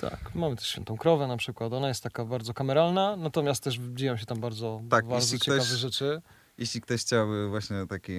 Tak, 0.00 0.34
mamy 0.34 0.56
też 0.56 0.66
Świętą 0.66 0.96
Krowę 0.96 1.26
na 1.26 1.36
przykład. 1.36 1.72
Ona 1.72 1.88
jest 1.88 2.02
taka 2.02 2.24
bardzo 2.24 2.54
kameralna, 2.54 3.16
natomiast 3.16 3.62
też 3.64 3.78
dzieją 3.94 4.16
się 4.16 4.26
tam 4.26 4.40
bardzo, 4.40 4.82
Tak, 4.90 5.06
bardzo 5.08 5.38
ciekawe 5.38 5.58
ktoś- 5.58 5.68
rzeczy. 5.68 6.22
Jeśli 6.58 6.80
ktoś 6.80 7.00
chciałby 7.00 7.48
właśnie 7.48 7.86
taki 7.88 8.12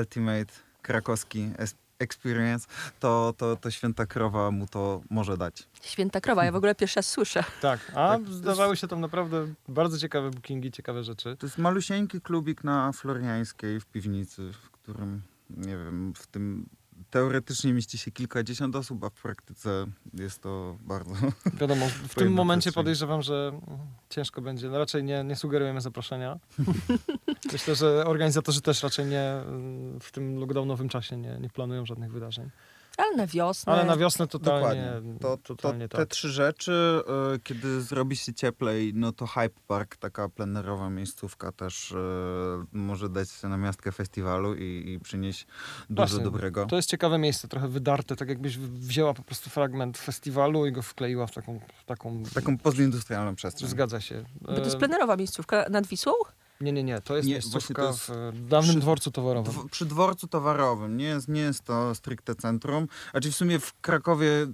ultimate 0.00 0.52
krakowski 0.82 1.50
experience, 1.98 2.68
to, 3.00 3.34
to, 3.36 3.56
to 3.56 3.70
Święta 3.70 4.06
Krowa 4.06 4.50
mu 4.50 4.66
to 4.66 5.00
może 5.10 5.36
dać. 5.36 5.68
Święta 5.82 6.20
krowa, 6.20 6.44
ja 6.44 6.52
w 6.52 6.56
ogóle 6.56 6.74
pierwszy 6.74 6.96
raz 6.96 7.08
słyszę. 7.08 7.44
Tak, 7.60 7.80
a 7.94 8.08
Tak, 8.08 8.28
zdarzały 8.28 8.76
się 8.76 8.88
tam 8.88 9.00
naprawdę 9.00 9.46
bardzo 9.68 9.98
ciekawe 9.98 10.30
bookingi, 10.30 10.70
ciekawe 10.70 11.04
rzeczy. 11.04 11.36
To 11.36 11.46
jest 11.46 11.58
malusieńki 11.58 12.20
klubik 12.20 12.64
na 12.64 12.92
Floriańskiej 12.92 13.80
w 13.80 13.86
piwnicy, 13.86 14.52
w 14.52 14.70
którym, 14.70 15.22
nie 15.50 15.76
wiem, 15.76 16.12
w 16.16 16.26
tym 16.26 16.66
teoretycznie 17.14 17.72
mieści 17.72 17.98
się 17.98 18.10
kilkadziesiąt 18.10 18.76
osób, 18.76 19.04
a 19.04 19.10
w 19.10 19.22
praktyce 19.22 19.86
jest 20.14 20.42
to 20.42 20.76
bardzo... 20.80 21.14
Wiadomo, 21.60 21.86
w 22.08 22.14
tym 22.14 22.32
momencie 22.32 22.72
podejrzewam, 22.72 23.22
że 23.22 23.60
ciężko 24.10 24.42
będzie. 24.42 24.68
No 24.68 24.78
raczej 24.78 25.04
nie, 25.04 25.24
nie 25.24 25.36
sugerujemy 25.36 25.80
zaproszenia. 25.80 26.38
Myślę, 27.52 27.74
że 27.74 28.04
organizatorzy 28.06 28.60
też 28.60 28.82
raczej 28.82 29.06
nie 29.06 29.34
w 30.00 30.12
tym 30.12 30.38
lockdownowym 30.38 30.88
czasie 30.88 31.16
nie, 31.16 31.38
nie 31.40 31.48
planują 31.48 31.86
żadnych 31.86 32.12
wydarzeń. 32.12 32.50
Ale 32.96 33.16
na 33.16 33.26
wiosnę. 33.26 33.72
Ale 33.72 33.84
na 33.84 33.96
wiosnę 33.96 34.26
totalnie, 34.26 34.82
Dokładnie. 34.82 35.18
To, 35.20 35.36
to, 35.36 35.56
totalnie 35.56 35.88
te 35.88 35.98
tak. 35.98 36.08
trzy 36.08 36.28
rzeczy, 36.28 37.02
y, 37.34 37.38
kiedy 37.38 37.80
zrobi 37.82 38.16
się 38.16 38.34
cieplej, 38.34 38.92
no 38.94 39.12
to 39.12 39.26
Hype 39.26 39.60
Park, 39.66 39.96
taka 39.96 40.28
plenerowa 40.28 40.90
miejscówka 40.90 41.52
też 41.52 41.90
y, 41.90 41.96
może 42.72 43.08
dać 43.08 43.30
się 43.30 43.48
na 43.48 43.56
miastkę 43.56 43.92
festiwalu 43.92 44.54
i, 44.54 44.92
i 44.92 45.00
przynieść 45.00 45.46
dużo 45.90 46.06
Właśnie. 46.06 46.24
dobrego. 46.24 46.66
To 46.66 46.76
jest 46.76 46.88
ciekawe 46.88 47.18
miejsce, 47.18 47.48
trochę 47.48 47.68
wydarte, 47.68 48.16
tak 48.16 48.28
jakbyś 48.28 48.58
wzięła 48.58 49.14
po 49.14 49.22
prostu 49.22 49.50
fragment 49.50 49.98
festiwalu 49.98 50.66
i 50.66 50.72
go 50.72 50.82
wkleiła 50.82 51.26
w 51.26 51.32
taką... 51.34 51.60
W 51.80 51.84
taką 51.84 52.22
Taką 52.34 52.58
postindustrialną 52.58 53.34
przestrzeń. 53.34 53.68
Zgadza 53.68 54.00
się. 54.00 54.24
Bo 54.40 54.52
to 54.54 54.64
jest 54.64 54.76
E, 54.76 54.78
plenerowa 54.78 55.16
miejscówka 55.16 55.66
nad 55.70 55.86
Wisłą? 55.86 56.12
Nie, 56.60 56.72
nie, 56.72 56.84
nie. 56.84 57.00
To 57.00 57.16
jest 57.16 57.28
Nie, 57.28 57.34
miejscówka 57.34 57.58
właśnie 57.58 57.74
to 57.74 57.86
jest 57.90 58.36
w 58.36 58.48
dawnym 58.48 58.70
przy- 58.74 58.80
dworcu 58.80 59.10
towarowym. 59.10 59.52
Dw- 59.52 59.68
przy 59.70 59.86
dworcu 59.86 60.28
towarowym. 60.28 60.96
Nie 60.96 61.04
jest, 61.04 61.28
nie 61.28 61.40
jest 61.40 61.62
to 61.64 61.94
stricte 61.94 62.34
centrum. 62.34 62.88
Znaczy 63.10 63.32
w 63.32 63.36
sumie 63.36 63.58
w 63.58 63.80
Krakowie, 63.80 64.26
y, 64.42 64.46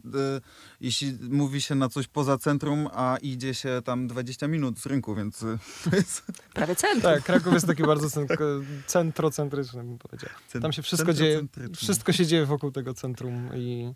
jeśli 0.80 1.18
mówi 1.30 1.60
się 1.60 1.74
na 1.74 1.88
coś 1.88 2.08
poza 2.08 2.38
centrum, 2.38 2.88
a 2.92 3.16
idzie 3.22 3.54
się 3.54 3.82
tam 3.84 4.08
20 4.08 4.48
minut 4.48 4.78
z 4.78 4.86
rynku, 4.86 5.14
więc 5.14 5.42
y, 5.42 5.58
to 5.90 5.96
jest 5.96 6.22
Prawie 6.54 6.76
centrum. 6.76 7.02
Tak, 7.14 7.22
Kraków 7.24 7.52
jest 7.52 7.66
taki 7.66 7.82
bardzo 7.82 8.06
cen- 8.08 8.64
centrocentryczny, 8.86 9.84
bym 9.84 9.98
powiedział. 9.98 10.30
Tam 10.62 10.72
się 10.72 10.82
wszystko 10.82 11.12
dzieje, 11.12 11.42
wszystko 11.76 12.12
się 12.12 12.26
dzieje 12.26 12.46
wokół 12.46 12.70
tego 12.70 12.94
centrum 12.94 13.50
i... 13.56 13.94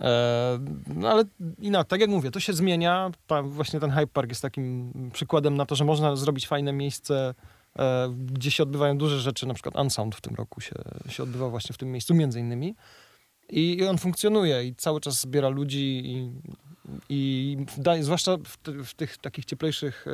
E, 0.00 0.58
no 0.94 1.08
ale 1.08 1.24
inaczej, 1.58 1.88
tak 1.88 2.00
jak 2.00 2.10
mówię, 2.10 2.30
to 2.30 2.40
się 2.40 2.52
zmienia. 2.52 3.10
Ta, 3.26 3.42
właśnie 3.42 3.80
ten 3.80 3.90
Hype 3.90 4.06
Park 4.06 4.28
jest 4.28 4.42
takim 4.42 4.92
przykładem 5.12 5.56
na 5.56 5.66
to, 5.66 5.74
że 5.74 5.84
można 5.84 6.16
zrobić 6.16 6.48
fajne 6.48 6.72
miejsce, 6.72 7.34
e, 7.78 8.08
gdzie 8.32 8.50
się 8.50 8.62
odbywają 8.62 8.98
duże 8.98 9.20
rzeczy. 9.20 9.46
Na 9.46 9.54
przykład 9.54 9.76
Unsound 9.76 10.14
w 10.14 10.20
tym 10.20 10.34
roku 10.34 10.60
się, 10.60 10.74
się 11.08 11.22
odbywał 11.22 11.50
właśnie 11.50 11.74
w 11.74 11.78
tym 11.78 11.92
miejscu, 11.92 12.14
między 12.14 12.40
innymi. 12.40 12.74
I, 13.50 13.78
I 13.78 13.86
on 13.86 13.98
funkcjonuje 13.98 14.64
i 14.64 14.74
cały 14.74 15.00
czas 15.00 15.20
zbiera 15.20 15.48
ludzi 15.48 16.02
i, 16.04 16.32
i 17.08 17.56
zwłaszcza 18.00 18.36
w, 18.36 18.58
w 18.84 18.94
tych 18.94 19.18
takich 19.18 19.44
cieplejszych 19.44 20.06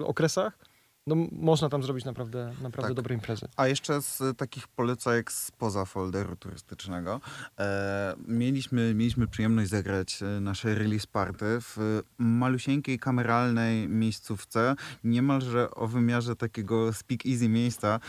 e, 0.00 0.06
okresach, 0.06 0.58
no, 1.06 1.16
można 1.32 1.68
tam 1.68 1.82
zrobić 1.82 2.04
naprawdę, 2.04 2.52
naprawdę 2.62 2.88
Tak. 2.88 2.94
dobre 2.94 3.14
imprezy. 3.14 3.48
A 3.56 3.66
jeszcze 3.66 4.02
z 4.02 4.36
takich 4.36 4.68
polecajek 4.68 5.32
spoza 5.32 5.84
folderu 5.84 6.36
turystycznego. 6.36 7.20
E, 7.58 8.14
mieliśmy, 8.28 8.94
mieliśmy 8.94 9.26
przyjemność 9.28 9.70
zagrać 9.70 10.22
e, 10.22 10.40
nasze 10.40 10.74
release 10.74 11.06
party 11.06 11.44
w 11.60 12.02
malusieńkiej, 12.18 12.98
kameralnej 12.98 13.88
miejscówce, 13.88 14.74
niemalże 15.04 15.70
o 15.70 15.86
wymiarze 15.88 16.36
takiego 16.36 16.92
speak 16.92 17.26
easy 17.26 17.48
miejsca, 17.48 18.00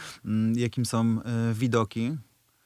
jakim 0.56 0.86
są 0.86 1.22
e, 1.22 1.54
widoki. 1.54 2.18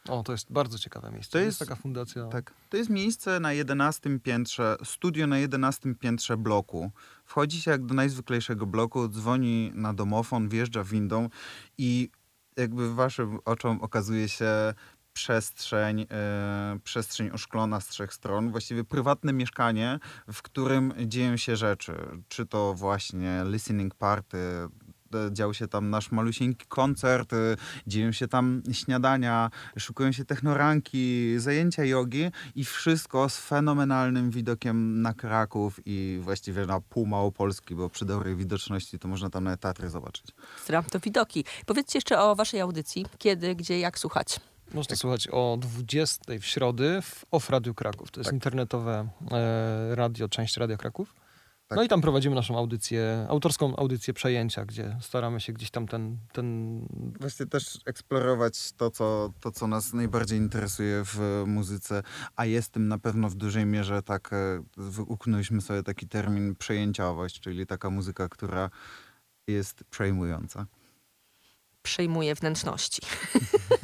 O, 0.07 0.23
to 0.23 0.31
jest 0.31 0.51
bardzo 0.51 0.79
ciekawe 0.79 1.11
miejsce. 1.11 1.31
To 1.31 1.37
jest- 1.37 1.59
jest 1.61 1.69
taka 1.69 1.81
fundacja. 1.81 2.25
Tak. 2.27 2.53
To 2.69 2.77
jest 2.77 2.89
miejsce 2.89 3.39
na 3.39 3.53
11 3.53 4.19
piętrze, 4.19 4.77
studio 4.83 5.27
na 5.27 5.37
11 5.37 5.95
piętrze 5.95 6.37
bloku. 6.37 6.91
Wchodzi 7.25 7.61
się 7.61 7.71
jak 7.71 7.85
do 7.85 7.93
najzwyklejszego 7.93 8.65
bloku, 8.65 9.07
dzwoni 9.07 9.71
na 9.75 9.93
domofon, 9.93 10.49
wjeżdża 10.49 10.83
windą 10.83 11.29
i 11.77 12.09
jakby 12.57 12.93
waszym 12.95 13.39
oczom 13.45 13.81
okazuje 13.81 14.29
się 14.29 14.73
przestrzeń, 15.13 16.05
e, 16.11 16.79
przestrzeń 16.83 17.29
oszklona 17.29 17.79
z 17.79 17.87
trzech 17.87 18.13
stron, 18.13 18.51
właściwie 18.51 18.83
prywatne 18.83 19.33
mieszkanie, 19.33 19.99
w 20.31 20.41
którym 20.41 20.93
dzieją 21.05 21.37
się 21.37 21.55
rzeczy. 21.55 21.95
Czy 22.27 22.45
to 22.45 22.73
właśnie 22.73 23.43
listening 23.45 23.95
party, 23.95 24.37
dział 25.31 25.53
się 25.53 25.67
tam 25.67 25.89
nasz 25.89 26.11
malusieńki 26.11 26.65
koncert, 26.65 27.33
e, 27.33 27.37
dzieją 27.87 28.11
się 28.11 28.27
tam 28.27 28.61
śniadania, 28.71 29.49
szukują 29.77 30.11
się 30.11 30.25
technoranki, 30.25 31.33
zajęcia 31.39 31.83
jogi 31.85 32.31
i 32.55 32.63
wszystko 32.65 33.29
z 33.29 33.37
fenomenalnym 33.37 34.31
widokiem 34.31 35.01
na 35.01 35.13
Kraków 35.13 35.79
i 35.85 36.19
właściwie 36.21 36.65
na 36.65 36.81
pół 36.81 37.05
Małopolski, 37.05 37.75
bo 37.75 37.89
przy 37.89 38.05
dobrej 38.05 38.35
widoczności 38.35 38.99
to 38.99 39.07
można 39.07 39.29
tam 39.29 39.43
nawet 39.43 39.59
Tatry 39.59 39.89
zobaczyć. 39.89 40.25
Stram 40.63 40.83
to 40.83 40.99
widoki. 40.99 41.45
Powiedzcie 41.65 41.97
jeszcze 41.97 42.19
o 42.19 42.35
waszej 42.35 42.61
audycji. 42.61 43.05
Kiedy, 43.17 43.55
gdzie, 43.55 43.79
jak 43.79 43.99
słuchać. 43.99 44.39
Można 44.73 44.95
słuchać 44.95 45.27
o 45.31 45.57
20 45.61 46.21
w 46.39 46.45
środy 46.45 47.01
w 47.01 47.25
Off 47.31 47.49
Radio 47.49 47.73
Kraków. 47.73 48.11
To 48.11 48.19
jest 48.19 48.27
Tak. 48.27 48.33
internetowe 48.33 49.07
e, 49.31 49.95
radio, 49.95 50.29
część 50.29 50.57
Radia 50.57 50.77
Kraków. 50.77 51.15
Tak. 51.69 51.77
No 51.77 51.83
i 51.83 51.87
tam 51.87 52.01
prowadzimy 52.01 52.35
naszą 52.35 52.57
audycję, 52.57 53.25
autorską 53.29 53.75
audycję 53.75 54.13
przejęcia, 54.13 54.65
gdzie 54.65 54.97
staramy 55.01 55.41
się 55.41 55.53
gdzieś 55.53 55.71
tam 55.71 55.87
ten, 55.87 56.17
ten 56.31 56.79
Właśnie 57.19 57.45
też 57.45 57.79
eksplorować 57.85 58.71
to 58.71 58.91
co, 58.91 59.33
to, 59.39 59.51
co 59.51 59.67
nas 59.67 59.93
najbardziej 59.93 60.37
interesuje 60.37 61.03
w 61.05 61.43
muzyce, 61.47 62.03
a 62.35 62.45
jest 62.45 62.71
tym 62.71 62.87
na 62.87 62.97
pewno 62.97 63.29
w 63.29 63.35
dużej 63.35 63.65
mierze 63.65 64.03
tak, 64.03 64.33
e, 64.33 64.63
uknęliśmy 65.07 65.61
sobie 65.61 65.83
taki 65.83 66.07
termin 66.07 66.55
przejęciowość, 66.55 67.39
czyli 67.39 67.67
taka 67.67 67.89
muzyka, 67.89 68.29
która 68.29 68.69
jest 69.47 69.83
przejmująca. 69.83 70.65
Przejmuje 71.81 72.35
wnętrzności. 72.35 73.01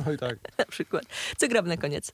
no 0.06 0.12
i 0.12 0.18
tak. 0.18 0.40
na 0.58 0.66
przykład. 0.66 1.04
Co 1.38 1.48
gram 1.48 1.68
na 1.68 1.78
koniec? 1.78 2.12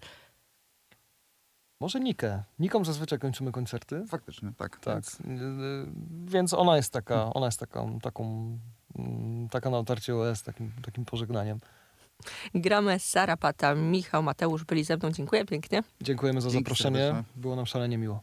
Może 1.82 2.00
Nikę. 2.00 2.44
Niką 2.60 2.86
zazwyczaj 2.86 3.20
kończymy 3.20 3.52
koncerty. 3.52 4.06
Faktycznie, 4.08 4.52
tak. 4.58 4.80
Tak. 4.80 4.96
Więc 4.96 5.20
Y, 5.22 5.88
Więc 6.26 6.54
ona 6.54 6.78
jest 6.78 6.94
taka, 6.94 7.34
ona 7.34 7.46
jest 7.46 7.60
taką, 7.60 8.00
taką, 8.00 8.24
mm, 8.96 9.50
taka 9.50 9.70
na 9.70 9.78
otarcie 9.78 10.16
OS, 10.16 10.44
takim, 10.44 10.72
takim 10.82 11.06
pożegnaniem. 11.06 11.60
Gramy 12.56 13.00
Sara 13.00 13.38
Pata, 13.38 13.76
Michał, 13.76 14.24
Mateusz 14.24 14.64
byli 14.64 14.84
ze 14.84 14.98
mną. 14.98 15.12
Dziękuję 15.12 15.46
pięknie. 15.46 15.84
Dziękujemy 16.02 16.42
za 16.42 16.50
Dzięki 16.50 16.64
zaproszenie. 16.64 17.00
serdecznie. 17.00 17.42
Było 17.42 17.56
nam 17.56 17.66
szalenie 17.66 17.98
miło. 17.98 18.22